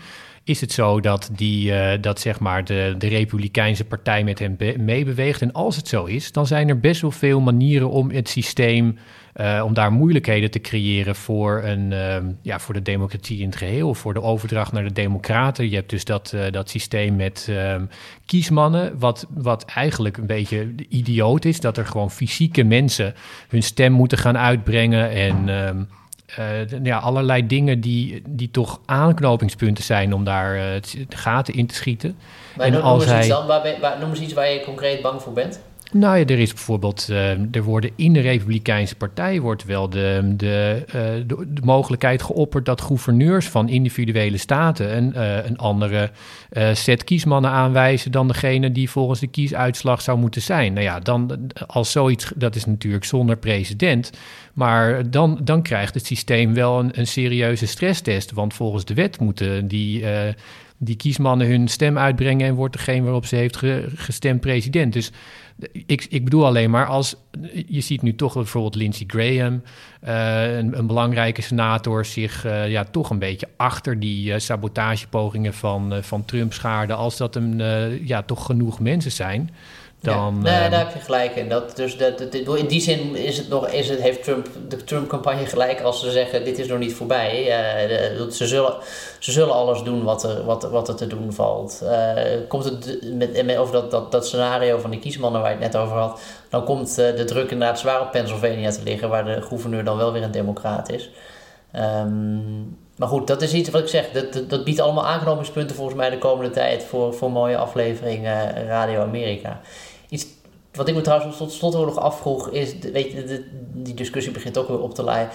Is 0.46 0.62
het 0.62 0.72
zo 0.72 1.00
dat, 1.00 1.30
die, 1.32 2.00
dat 2.00 2.20
zeg 2.20 2.40
maar 2.40 2.64
de, 2.64 2.96
de 2.98 3.08
Republikeinse 3.08 3.86
partij 3.86 4.24
met 4.24 4.40
hem 4.40 4.58
meebeweegt. 4.78 5.42
En 5.42 5.52
als 5.52 5.76
het 5.76 5.88
zo 5.88 6.06
is, 6.06 6.32
dan 6.32 6.48
zijn 6.48 6.70
er 6.70 6.80
best 6.80 7.02
wel 7.02 7.12
veel 7.12 7.40
manieren 7.40 7.90
om 7.90 8.12
het 8.12 8.30
systeem 8.30 8.98
uh, 9.36 9.62
om 9.66 9.74
daar 9.74 9.92
moeilijkheden 9.92 10.52
te 10.52 10.60
creëren 10.62 11.16
voor, 11.16 11.64
een, 11.64 11.92
uh, 11.92 12.18
ja, 12.42 12.60
voor 12.60 12.74
de 12.74 12.82
democratie 12.82 13.40
in 13.40 13.46
het 13.46 13.56
geheel, 13.56 13.94
voor 13.94 14.14
de 14.14 14.22
overdracht 14.22 14.72
naar 14.72 14.84
de 14.84 14.92
democraten. 14.92 15.70
Je 15.70 15.76
hebt 15.76 15.90
dus 15.90 16.06
dat, 16.06 16.32
uh, 16.36 16.42
dat 16.52 16.70
systeem 16.70 17.16
met 17.16 17.48
uh, 17.50 17.76
kiesmannen, 18.26 19.00
wat, 19.00 19.28
wat 19.30 19.66
eigenlijk 19.66 20.18
een 20.18 20.26
beetje 20.26 20.74
idioot 20.90 21.46
is, 21.46 21.60
dat 21.60 21.78
er 21.78 21.86
gewoon 21.86 22.12
fysieke 22.12 22.64
mensen 22.64 23.14
hun 23.48 23.64
stem 23.64 23.92
moeten 23.92 24.18
gaan 24.18 24.38
uitbrengen 24.38 25.10
en... 25.10 25.88
Uh, 26.40 26.84
ja, 26.84 26.98
allerlei 26.98 27.48
dingen 27.48 27.82
die, 27.82 28.22
die 28.28 28.52
toch 28.52 28.80
aanknopingspunten 28.86 29.84
zijn 29.84 30.14
om 30.14 30.24
daar 30.24 30.56
uh, 30.56 30.62
de 31.08 31.18
gaten 31.18 31.54
in 31.54 31.68
te 31.68 31.76
schieten. 31.76 32.18
Maar 32.56 32.66
en 32.66 32.74
noem, 32.74 32.82
als 32.82 33.06
hij... 33.06 33.28
dan, 33.28 33.48
waar, 33.48 33.76
waar, 33.82 34.00
noem 34.00 34.10
eens 34.10 34.20
iets 34.20 34.34
waar 34.34 34.50
je 34.50 34.64
concreet 34.64 35.02
bang 35.02 35.22
voor 35.22 35.34
bent. 35.34 35.60
Nou 35.98 36.18
ja, 36.18 36.26
er 36.26 36.40
is 36.40 36.54
bijvoorbeeld, 36.54 37.08
er 37.52 37.64
worden 37.64 37.92
in 37.96 38.14
de 38.14 38.20
Republikeinse 38.20 38.96
Partij 38.96 39.42
wordt 39.42 39.66
wel 39.66 39.90
de, 39.90 40.34
de, 40.38 40.84
uh, 40.88 40.94
de, 40.94 41.46
de, 41.48 41.62
mogelijkheid 41.64 42.22
geopperd 42.22 42.66
dat 42.66 42.82
gouverneurs 42.82 43.48
van 43.48 43.70
individuele 43.70 44.38
staten 44.38 44.98
een, 44.98 45.14
uh, 45.16 45.46
een 45.46 45.58
andere 45.58 46.12
set 46.74 47.04
kiesmannen 47.04 47.52
aanwijzen 47.52 48.12
dan 48.12 48.28
degene 48.28 48.72
die 48.72 48.90
volgens 48.90 49.20
de 49.20 49.28
kiesuitslag 49.28 50.02
zou 50.02 50.18
moeten 50.18 50.42
zijn. 50.42 50.74
Nou 50.74 50.86
ja, 50.86 51.00
dan 51.00 51.52
als 51.68 51.92
zoiets, 51.92 52.32
dat 52.36 52.56
is 52.56 52.66
natuurlijk 52.66 53.06
zonder 53.06 53.38
precedent, 53.38 54.12
maar 54.54 55.10
dan, 55.12 55.40
dan 55.44 55.62
krijgt 55.62 55.94
het 55.94 56.06
systeem 56.06 56.54
wel 56.54 56.80
een, 56.80 57.00
een 57.00 57.08
serieuze 57.08 57.66
stresstest, 57.66 58.32
want 58.32 58.54
volgens 58.54 58.86
de 58.86 58.94
wet 58.94 59.20
moeten 59.20 59.68
die 59.68 60.06
die 60.78 60.96
kiesmannen 60.96 61.48
hun 61.48 61.68
stem 61.68 61.98
uitbrengen 61.98 62.48
en 62.48 62.56
wordt 62.56 62.74
degene 62.74 63.04
waarop 63.04 63.26
ze 63.26 63.36
heeft 63.36 63.62
gestemd 63.96 64.42
president. 64.42 64.94
Dus 64.94 65.12
ik, 65.72 66.06
ik 66.10 66.24
bedoel 66.24 66.46
alleen 66.46 66.70
maar 66.70 66.86
als 66.86 67.16
je 67.68 67.82
ziet 67.82 68.02
nu 68.02 68.16
toch 68.16 68.34
bijvoorbeeld 68.34 68.76
Lindsey 68.76 69.06
Graham, 69.08 69.62
uh, 70.08 70.58
een, 70.58 70.78
een, 70.78 70.88
belangrijke 70.88 71.42
senator, 71.42 72.06
zich 72.06 72.46
uh, 72.46 72.70
ja, 72.70 72.84
toch 72.84 73.10
een 73.10 73.20
beetje 73.20 73.48
achter 73.58 74.00
die 74.00 74.32
uh, 74.32 74.40
sabotagepogingen 74.40 75.54
van, 75.54 75.94
van 76.02 76.26
Trump 76.26 76.54
schaarde, 76.54 76.94
als 76.94 77.18
dat 77.18 77.34
hem 77.34 77.62
ja, 78.06 78.22
toch 78.22 78.46
genoeg 78.46 78.80
mensen 78.80 79.12
zijn 79.12 79.50
dan... 80.06 80.40
Ja, 80.44 80.60
nee, 80.60 80.70
daar 80.70 80.80
heb 80.80 80.94
je 80.94 81.00
gelijk 81.00 81.36
in. 81.36 81.50
Dat, 81.50 81.76
dus 81.76 81.98
dat, 81.98 82.18
dat, 82.18 82.58
in 82.58 82.68
die 82.68 82.82
zin 82.82 83.16
is 83.16 83.38
het 83.38 83.50
nog, 83.50 83.68
is 83.68 83.90
het, 83.90 84.02
heeft 84.02 84.24
Trump, 84.24 84.48
de 84.68 84.84
Trump-campagne 84.84 85.46
gelijk 85.46 85.82
als 85.82 86.00
ze 86.00 86.12
zeggen: 86.12 86.46
dit 86.46 86.60
is 86.60 86.68
nog 86.68 86.80
niet 86.80 86.94
voorbij. 86.94 87.42
Uh, 87.42 88.30
ze, 88.32 88.48
zullen, 88.48 88.76
ze 89.20 89.32
zullen 89.32 89.54
alles 89.54 89.84
doen 89.84 90.04
wat 90.04 90.24
er, 90.24 90.46
wat, 90.46 90.64
wat 90.64 90.88
er 90.88 90.96
te 90.96 91.08
doen 91.08 91.34
valt. 91.34 91.80
Uh, 91.84 92.14
komt 92.48 92.64
het 92.64 93.00
met, 93.14 93.46
met, 93.46 93.58
over 93.58 93.74
dat, 93.74 93.92
dat, 93.92 94.12
dat 94.12 94.28
scenario 94.28 94.78
van 94.78 94.90
die 94.90 95.00
kiesmannen 95.00 95.42
waar 95.46 95.58
je 95.58 95.64
het 95.64 95.74
net 95.74 95.82
over 95.82 95.98
had, 95.98 96.22
dan 96.50 96.64
komt 96.64 96.90
uh, 96.90 96.96
de 96.96 97.24
druk 97.24 97.52
inderdaad 97.52 97.80
zwaar 97.80 98.02
op 98.02 98.12
Pennsylvania 98.12 98.72
te 98.72 98.84
liggen, 98.84 99.10
waar 99.10 99.26
de 99.26 99.42
gouverneur 99.42 99.84
dan 99.84 99.98
wel 99.98 100.12
weer 100.12 100.24
een 100.24 100.32
democraat 100.32 100.90
is. 100.90 101.12
Um, 101.76 102.78
maar 102.96 103.08
goed, 103.08 103.28
dat 103.28 103.42
is 103.42 103.54
iets 103.54 103.70
wat 103.70 103.82
ik 103.82 103.88
zeg. 103.88 104.12
Dat, 104.12 104.50
dat, 104.50 104.64
biedt 104.64 104.80
allemaal 104.80 105.06
aanknopingspunten 105.06 105.76
volgens 105.76 105.98
mij 105.98 106.10
de 106.10 106.18
komende 106.18 106.52
tijd 106.52 106.84
voor, 106.84 107.14
voor 107.14 107.32
mooie 107.32 107.58
afleveringen 107.58 108.68
Radio 108.68 109.02
Amerika. 109.02 109.62
Iets 110.10 110.28
wat 110.74 110.88
ik 110.88 110.96
me 110.96 111.02
trouwens 111.02 111.38
tot 111.38 111.52
slot 111.52 111.74
nog 111.74 111.98
afvroeg 111.98 112.50
is, 112.50 112.76
weet 112.80 113.12
je, 113.12 113.24
de, 113.24 113.50
die 113.74 113.94
discussie 113.94 114.34
begint 114.34 114.58
ook 114.58 114.68
weer 114.68 114.82
op 114.82 114.94
te 114.94 115.04
leiden. 115.04 115.34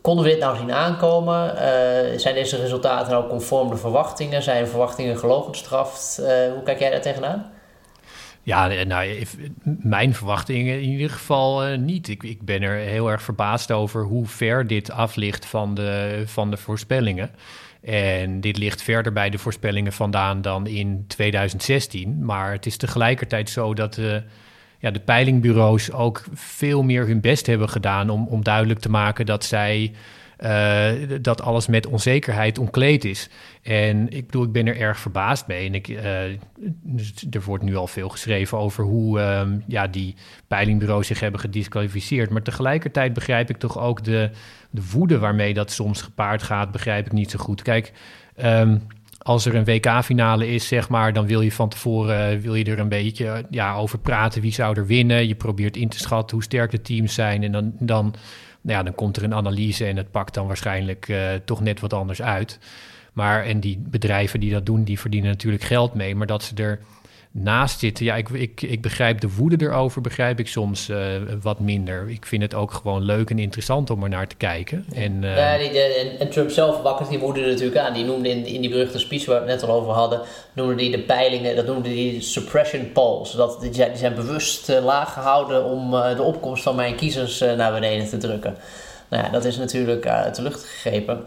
Konden 0.00 0.24
we 0.24 0.30
dit 0.30 0.40
nou 0.40 0.56
zien 0.56 0.72
aankomen? 0.72 1.54
Uh, 1.54 2.18
zijn 2.18 2.34
deze 2.34 2.56
resultaten 2.56 3.12
nou 3.12 3.28
conform 3.28 3.70
de 3.70 3.76
verwachtingen? 3.76 4.42
Zijn 4.42 4.66
verwachtingen 4.66 5.18
gelogenstraft? 5.18 6.18
Uh, 6.20 6.26
hoe 6.26 6.62
kijk 6.64 6.78
jij 6.78 6.90
daar 6.90 7.00
tegenaan? 7.00 7.52
Ja, 8.42 8.70
eh, 8.70 8.86
nou, 8.86 9.24
mijn 9.82 10.14
verwachtingen 10.14 10.82
in 10.82 10.88
ieder 10.88 11.10
geval 11.10 11.68
uh, 11.68 11.78
niet. 11.78 12.08
Ik, 12.08 12.22
ik 12.22 12.42
ben 12.42 12.62
er 12.62 12.76
heel 12.76 13.10
erg 13.10 13.22
verbaasd 13.22 13.72
over 13.72 14.04
hoe 14.04 14.26
ver 14.26 14.66
dit 14.66 14.90
af 14.90 15.16
ligt 15.16 15.46
van 15.46 15.74
de, 15.74 16.22
van 16.26 16.50
de 16.50 16.56
voorspellingen. 16.56 17.30
En 17.80 18.40
dit 18.40 18.58
ligt 18.58 18.82
verder 18.82 19.12
bij 19.12 19.30
de 19.30 19.38
voorspellingen 19.38 19.92
vandaan 19.92 20.42
dan 20.42 20.66
in 20.66 21.04
2016. 21.06 22.24
Maar 22.24 22.52
het 22.52 22.66
is 22.66 22.76
tegelijkertijd 22.76 23.50
zo 23.50 23.74
dat 23.74 23.94
de, 23.94 24.22
ja, 24.78 24.90
de 24.90 25.00
peilingbureaus 25.00 25.92
ook 25.92 26.24
veel 26.34 26.82
meer 26.82 27.06
hun 27.06 27.20
best 27.20 27.46
hebben 27.46 27.68
gedaan 27.68 28.10
om, 28.10 28.26
om 28.26 28.44
duidelijk 28.44 28.80
te 28.80 28.90
maken 28.90 29.26
dat 29.26 29.44
zij 29.44 29.92
dat 31.20 31.42
alles 31.42 31.66
met 31.66 31.86
onzekerheid 31.86 32.58
omkleed 32.58 33.04
is. 33.04 33.28
En 33.62 34.08
ik 34.08 34.26
bedoel, 34.26 34.44
ik 34.44 34.52
ben 34.52 34.66
er 34.66 34.76
erg 34.76 34.98
verbaasd 34.98 35.46
mee. 35.46 35.66
En 35.66 35.74
ik, 35.74 35.88
uh, 35.88 36.24
er 37.30 37.42
wordt 37.44 37.64
nu 37.64 37.76
al 37.76 37.86
veel 37.86 38.08
geschreven 38.08 38.58
over 38.58 38.84
hoe 38.84 39.20
um, 39.20 39.64
ja, 39.66 39.86
die 39.86 40.14
peilingbureaus 40.48 41.06
zich 41.06 41.20
hebben 41.20 41.40
gedisqualificeerd. 41.40 42.30
Maar 42.30 42.42
tegelijkertijd 42.42 43.12
begrijp 43.12 43.50
ik 43.50 43.56
toch 43.56 43.78
ook 43.78 44.04
de, 44.04 44.30
de 44.70 44.82
woede 44.90 45.18
waarmee 45.18 45.54
dat 45.54 45.70
soms 45.70 46.02
gepaard 46.02 46.42
gaat, 46.42 46.72
begrijp 46.72 47.06
ik 47.06 47.12
niet 47.12 47.30
zo 47.30 47.38
goed. 47.38 47.62
Kijk, 47.62 47.92
um, 48.44 48.86
als 49.18 49.46
er 49.46 49.54
een 49.54 49.64
WK-finale 49.64 50.48
is, 50.48 50.68
zeg 50.68 50.88
maar, 50.88 51.12
dan 51.12 51.26
wil 51.26 51.40
je 51.40 51.52
van 51.52 51.68
tevoren 51.68 52.40
wil 52.40 52.54
je 52.54 52.64
er 52.64 52.78
een 52.78 52.88
beetje 52.88 53.46
ja, 53.50 53.74
over 53.74 53.98
praten. 53.98 54.42
Wie 54.42 54.52
zou 54.52 54.76
er 54.76 54.86
winnen? 54.86 55.28
Je 55.28 55.34
probeert 55.34 55.76
in 55.76 55.88
te 55.88 55.98
schatten 55.98 56.36
hoe 56.36 56.44
sterk 56.44 56.70
de 56.70 56.82
teams 56.82 57.14
zijn. 57.14 57.42
En 57.42 57.52
dan, 57.52 57.72
dan 57.78 58.14
nou 58.60 58.78
ja, 58.78 58.82
dan 58.82 58.94
komt 58.94 59.16
er 59.16 59.22
een 59.22 59.34
analyse 59.34 59.84
en 59.84 59.96
het 59.96 60.10
pakt 60.10 60.34
dan 60.34 60.46
waarschijnlijk 60.46 61.08
uh, 61.08 61.32
toch 61.44 61.60
net 61.60 61.80
wat 61.80 61.92
anders 61.92 62.22
uit. 62.22 62.58
Maar 63.12 63.44
en 63.44 63.60
die 63.60 63.78
bedrijven 63.78 64.40
die 64.40 64.52
dat 64.52 64.66
doen, 64.66 64.84
die 64.84 65.00
verdienen 65.00 65.30
natuurlijk 65.30 65.62
geld 65.62 65.94
mee. 65.94 66.14
Maar 66.16 66.26
dat 66.26 66.42
ze 66.42 66.54
er 66.54 66.80
naast 67.30 67.78
zitten. 67.78 68.04
Ja, 68.04 68.16
ik, 68.16 68.28
ik, 68.28 68.62
ik 68.62 68.82
begrijp 68.82 69.20
de 69.20 69.34
woede 69.34 69.64
erover, 69.64 70.00
begrijp 70.00 70.38
ik 70.38 70.48
soms 70.48 70.88
uh, 70.88 70.98
wat 71.42 71.60
minder. 71.60 72.08
Ik 72.08 72.26
vind 72.26 72.42
het 72.42 72.54
ook 72.54 72.72
gewoon 72.72 73.02
leuk 73.02 73.30
en 73.30 73.38
interessant 73.38 73.90
om 73.90 74.02
er 74.02 74.08
naar 74.08 74.26
te 74.26 74.36
kijken. 74.36 74.84
En, 74.94 75.22
uh, 75.22 75.36
ja, 75.36 75.58
die, 75.58 75.70
de, 75.70 75.78
en, 75.80 76.20
en, 76.20 76.30
Trump 76.30 76.50
zelf 76.50 76.82
wakkert 76.82 77.08
die 77.08 77.18
woede 77.18 77.40
natuurlijk 77.40 77.76
aan. 77.76 77.92
Die 77.92 78.04
noemde 78.04 78.28
in, 78.28 78.46
in 78.46 78.60
die 78.60 78.70
beruchte 78.70 78.98
speech 78.98 79.26
waar 79.26 79.44
we 79.44 79.50
het 79.50 79.60
net 79.60 79.70
al 79.70 79.76
over 79.76 79.92
hadden, 79.92 80.20
noemde 80.52 80.74
die 80.74 80.90
de 80.90 80.98
peilingen, 80.98 81.56
dat 81.56 81.66
noemde 81.66 81.88
die 81.88 82.20
suppression 82.20 82.92
polls. 82.92 83.32
Dat, 83.32 83.60
die, 83.60 83.74
zijn, 83.74 83.88
die 83.88 83.98
zijn 83.98 84.14
bewust 84.14 84.68
uh, 84.68 84.84
laag 84.84 85.12
gehouden 85.12 85.64
om 85.64 85.90
de 85.90 86.22
opkomst 86.22 86.62
van 86.62 86.76
mijn 86.76 86.96
kiezers 86.96 87.40
naar 87.40 87.72
beneden 87.72 88.08
te 88.08 88.16
drukken. 88.16 88.56
Nou 89.08 89.24
ja, 89.24 89.30
dat 89.30 89.44
is 89.44 89.56
natuurlijk 89.56 90.06
uit 90.06 90.34
de 90.34 90.42
lucht 90.42 90.64
gegrepen. 90.64 91.24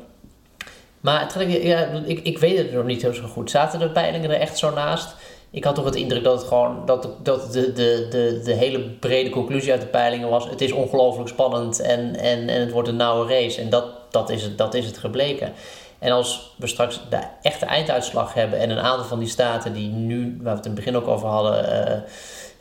Maar 1.04 1.48
ja, 1.48 1.88
ik, 2.06 2.20
ik 2.24 2.38
weet 2.38 2.58
het 2.58 2.74
nog 2.74 2.86
niet 2.86 3.02
heel 3.02 3.14
zo 3.14 3.28
goed. 3.28 3.50
Zaten 3.50 3.80
de 3.80 3.90
peilingen 3.90 4.30
er 4.30 4.40
echt 4.40 4.58
zo 4.58 4.74
naast? 4.74 5.16
Ik 5.54 5.64
had 5.64 5.76
toch 5.76 5.86
het 5.86 5.96
indruk 5.96 6.24
dat 6.24 6.40
het 6.40 6.48
gewoon 6.48 6.86
dat, 6.86 7.10
dat 7.24 7.54
de, 7.54 7.74
de, 7.74 8.08
de, 8.10 8.42
de 8.44 8.54
hele 8.54 8.80
brede 8.80 9.30
conclusie 9.30 9.72
uit 9.72 9.82
de 9.82 9.88
peilingen 9.88 10.30
was: 10.30 10.50
het 10.50 10.62
is 10.62 10.72
ongelooflijk 10.72 11.30
spannend 11.30 11.80
en, 11.80 12.16
en, 12.16 12.50
en 12.50 12.60
het 12.62 12.72
wordt 12.72 12.88
een 12.88 12.96
nauwe 12.96 13.28
race. 13.28 13.62
En 13.62 13.70
dat, 13.70 13.86
dat, 14.10 14.30
is 14.30 14.44
het, 14.44 14.58
dat 14.58 14.74
is 14.74 14.86
het 14.86 14.98
gebleken. 14.98 15.54
En 16.00 16.12
als 16.12 16.54
we 16.58 16.68
straks 16.68 17.02
de 17.10 17.20
echte 17.42 17.66
einduitslag 17.66 18.34
hebben 18.34 18.60
en 18.60 18.70
een 18.70 18.80
aantal 18.80 19.06
van 19.06 19.20
die 19.20 19.28
staten 19.28 19.74
die 19.74 19.90
nu, 19.90 20.38
waar 20.42 20.52
we 20.52 20.58
het 20.58 20.66
in 20.66 20.72
het 20.72 20.86
begin 20.86 20.98
ook 20.98 21.08
over 21.08 21.28
hadden, 21.28 21.66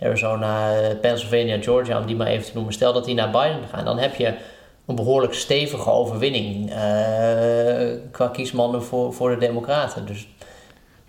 uh, 0.01 0.07
Arizona, 0.09 0.75
Pennsylvania, 1.01 1.63
Georgia, 1.63 1.99
om 1.99 2.07
die 2.07 2.17
maar 2.17 2.27
even 2.27 2.47
te 2.47 2.51
noemen, 2.55 2.73
stel 2.73 2.93
dat 2.93 3.05
die 3.05 3.15
naar 3.15 3.31
Biden 3.31 3.69
gaan, 3.73 3.85
dan 3.85 3.99
heb 3.99 4.15
je 4.15 4.35
een 4.87 4.95
behoorlijk 4.95 5.35
stevige 5.35 5.91
overwinning 5.91 6.71
uh, 6.71 6.77
qua 8.11 8.29
kiesmannen 8.33 8.83
voor, 8.83 9.13
voor 9.13 9.31
de 9.31 9.37
Democraten. 9.37 10.07
Dus 10.07 10.29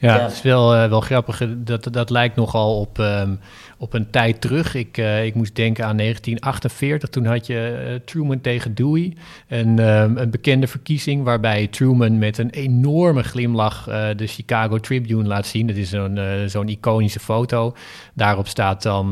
ja, 0.04 0.20
het 0.20 0.32
is 0.32 0.42
wel, 0.42 0.76
uh, 0.76 0.90
wel 0.90 1.02
grappig. 1.02 1.42
Dat, 1.58 1.88
dat 1.92 2.10
lijkt 2.10 2.36
nogal 2.36 2.80
op, 2.80 2.98
um, 2.98 3.40
op 3.78 3.94
een 3.94 4.10
tijd 4.10 4.42
terug. 4.42 4.76
Ik, 4.76 4.98
uh, 4.98 5.26
ik 5.26 5.36
moest 5.36 5.56
denken 5.56 5.86
aan 5.86 5.98
1948. 5.98 7.10
Toen 7.10 7.26
had 7.26 7.48
je 7.48 7.86
uh, 7.88 7.96
Truman 8.06 8.42
tegen 8.42 8.76
Dewey. 8.76 9.14
Een, 9.48 9.80
um, 9.80 10.18
een 10.18 10.30
bekende 10.30 10.68
verkiezing 10.68 11.24
waarbij 11.24 11.68
Truman 11.68 12.18
met 12.18 12.38
een 12.38 12.50
enorme 12.50 13.24
glimlach 13.24 13.84
de 14.16 14.28
Chicago 14.28 14.80
Tribune 14.80 15.28
laat 15.28 15.46
zien. 15.46 15.68
Dat 15.68 15.76
is 15.76 15.90
zo'n 15.90 16.20
zo'n 16.48 16.70
iconische 16.70 17.20
foto. 17.20 17.76
Daarop 18.14 18.48
staat 18.48 18.84
dan 18.84 19.12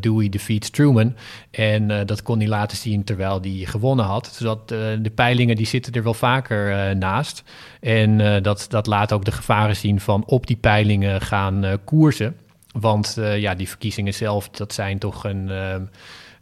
Dewey 0.00 0.28
defeats 0.28 0.70
Truman. 0.70 1.14
En 1.50 2.06
dat 2.06 2.22
kon 2.22 2.38
hij 2.38 2.48
laten 2.48 2.76
zien 2.76 3.04
terwijl 3.04 3.40
hij 3.40 3.62
gewonnen 3.64 4.04
had. 4.04 4.26
Zodat 4.26 4.68
de 4.68 5.12
peilingen 5.14 5.56
die 5.56 5.66
zitten 5.66 5.92
er 5.92 6.02
wel 6.02 6.14
vaker 6.14 6.96
naast. 6.96 7.42
En 7.80 8.42
dat, 8.42 8.66
dat 8.68 8.86
laat 8.86 9.12
ook 9.12 9.24
de 9.24 9.32
gevaren 9.32 9.76
zien 9.76 10.00
van 10.00 10.24
op 10.26 10.46
die 10.46 10.56
peilingen 10.56 11.20
gaan 11.20 11.64
uh, 11.64 11.72
koersen. 11.84 12.36
Want 12.72 13.16
uh, 13.18 13.38
ja, 13.38 13.54
die 13.54 13.68
verkiezingen 13.68 14.14
zelf, 14.14 14.48
dat 14.48 14.72
zijn 14.72 14.98
toch 14.98 15.24
een, 15.24 15.48
uh, 15.48 15.74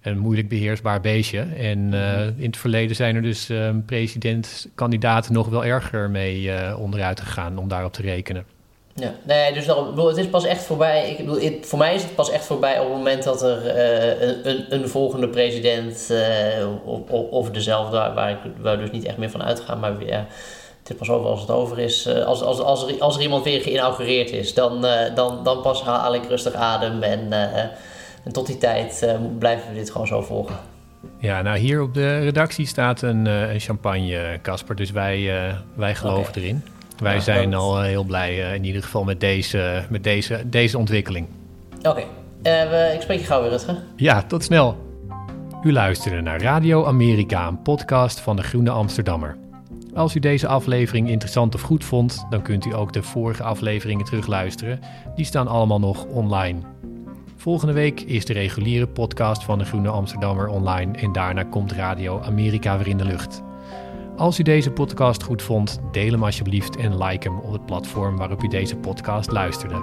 een 0.03 0.19
moeilijk 0.19 0.49
beheersbaar 0.49 1.01
beestje. 1.01 1.41
En 1.41 1.93
in 2.37 2.47
het 2.47 2.57
verleden 2.57 2.97
zijn 2.97 3.17
er 3.17 3.23
dus 3.23 3.51
presidentkandidaten 3.87 5.33
nog 5.33 5.49
wel 5.49 5.65
erger 5.65 6.11
mee 6.11 6.51
onderuit 6.77 7.21
gegaan 7.21 7.59
om 7.59 7.69
daarop 7.69 7.93
te 7.93 8.03
rekenen. 8.03 8.45
Ja, 8.95 9.15
nee, 9.23 9.53
dus 9.53 9.67
daarom, 9.67 9.99
het 9.99 10.17
is 10.17 10.29
pas 10.29 10.45
echt 10.45 10.63
voorbij. 10.63 11.11
Ik 11.11 11.17
bedoel, 11.17 11.41
het, 11.41 11.67
voor 11.67 11.79
mij 11.79 11.95
is 11.95 12.03
het 12.03 12.15
pas 12.15 12.31
echt 12.31 12.45
voorbij 12.45 12.79
op 12.79 12.89
het 12.89 12.97
moment 12.97 13.23
dat 13.23 13.43
er 13.43 13.79
een, 14.27 14.49
een, 14.49 14.65
een, 14.69 14.89
volgende 14.89 15.29
president 15.29 16.13
of, 16.85 17.11
of, 17.31 17.51
dezelfde, 17.51 17.97
waar 18.15 18.31
ik 18.31 18.39
waar 18.61 18.79
dus 18.79 18.91
niet 18.91 19.05
echt 19.05 19.17
meer 19.17 19.31
van 19.31 19.43
uitga, 19.43 19.75
maar 19.75 19.99
weer 19.99 20.27
Het 20.85 20.93
is 20.93 20.99
pas 20.99 21.11
over 21.11 21.31
als 21.31 21.41
het 21.41 21.51
over 21.51 21.79
is. 21.79 22.07
Uh, 22.07 22.25
als, 22.25 22.43
als, 22.43 22.61
als, 22.61 22.89
er, 22.89 23.01
als 23.01 23.17
er 23.17 23.23
iemand 23.23 23.45
weer 23.45 23.61
geïnaugureerd 23.61 24.31
is, 24.31 24.55
dan, 24.55 24.85
uh, 24.85 25.15
dan, 25.15 25.45
dan 25.45 25.63
pas 25.63 25.83
haal 25.83 26.15
ik 26.15 26.25
rustig 26.29 26.55
adem. 26.55 27.03
En, 27.03 27.27
uh, 27.31 27.59
en 28.25 28.33
tot 28.33 28.47
die 28.47 28.59
tijd 28.59 29.17
blijven 29.39 29.69
we 29.69 29.75
dit 29.75 29.91
gewoon 29.91 30.07
zo 30.07 30.23
volgen. 30.23 30.57
Ja, 31.19 31.43
nou 31.43 31.59
hier 31.59 31.83
op 31.83 31.95
de 31.95 32.19
redactie 32.19 32.67
staat 32.67 33.03
een, 33.03 33.27
een 33.27 33.61
champagne, 33.61 34.39
Casper. 34.43 34.77
Dus 34.77 34.91
wij, 34.91 35.31
wij 35.75 35.95
geloven 35.95 36.29
okay. 36.29 36.43
erin. 36.43 36.65
Wij 36.99 37.15
ja, 37.15 37.21
zijn 37.21 37.55
al 37.55 37.83
heel 37.83 38.05
blij 38.05 38.55
in 38.55 38.65
ieder 38.65 38.83
geval 38.83 39.05
met 39.05 39.21
deze, 39.21 39.85
met 39.89 40.05
deze, 40.05 40.43
deze 40.47 40.79
ontwikkeling. 40.79 41.27
Oké, 41.79 42.05
okay. 42.43 42.95
ik 42.95 43.01
spreek 43.01 43.19
je 43.19 43.25
gauw 43.25 43.41
weer, 43.41 43.51
Rutger. 43.51 43.77
Ja, 43.97 44.23
tot 44.23 44.45
snel. 44.45 44.77
U 45.63 45.73
luisterde 45.73 46.21
naar 46.21 46.41
Radio 46.41 46.85
Amerika, 46.85 47.47
een 47.47 47.63
podcast 47.63 48.21
van 48.21 48.37
de 48.37 48.43
Groene 48.43 48.71
Amsterdammer. 48.71 49.37
Als 49.95 50.15
u 50.15 50.21
deze 50.21 50.47
aflevering 50.47 51.09
interessant 51.09 51.55
of 51.55 51.61
goed 51.61 51.85
vond, 51.85 52.27
dan 52.31 52.43
kunt 52.43 52.67
u 52.67 52.75
ook 52.75 52.93
de 52.93 53.03
vorige 53.03 53.43
afleveringen 53.43 54.05
terugluisteren. 54.05 54.81
Die 55.15 55.25
staan 55.25 55.49
allemaal 55.49 55.81
nog 55.81 56.05
online. 56.05 56.59
Volgende 57.37 57.73
week 57.73 58.01
is 58.01 58.25
de 58.25 58.33
reguliere 58.33 58.87
podcast 58.87 59.45
van 59.45 59.59
de 59.59 59.65
Groene 59.65 59.89
Amsterdammer 59.89 60.49
online 60.49 60.99
en 60.99 61.13
daarna 61.13 61.43
komt 61.43 61.73
Radio 61.73 62.21
Amerika 62.21 62.79
weer 62.79 62.89
in 62.89 62.99
de 62.99 63.05
lucht. 63.05 63.43
Als 64.17 64.39
u 64.39 64.43
deze 64.43 64.71
podcast 64.71 65.23
goed 65.23 65.43
vond, 65.43 65.81
deel 65.93 66.11
hem 66.11 66.25
alsjeblieft 66.25 66.77
en 66.77 67.05
like 67.05 67.29
hem 67.29 67.39
op 67.39 67.53
het 67.53 67.67
platform 67.67 68.17
waarop 68.17 68.43
u 68.43 68.49
deze 68.49 68.77
podcast 68.77 69.31
luisterde. 69.31 69.83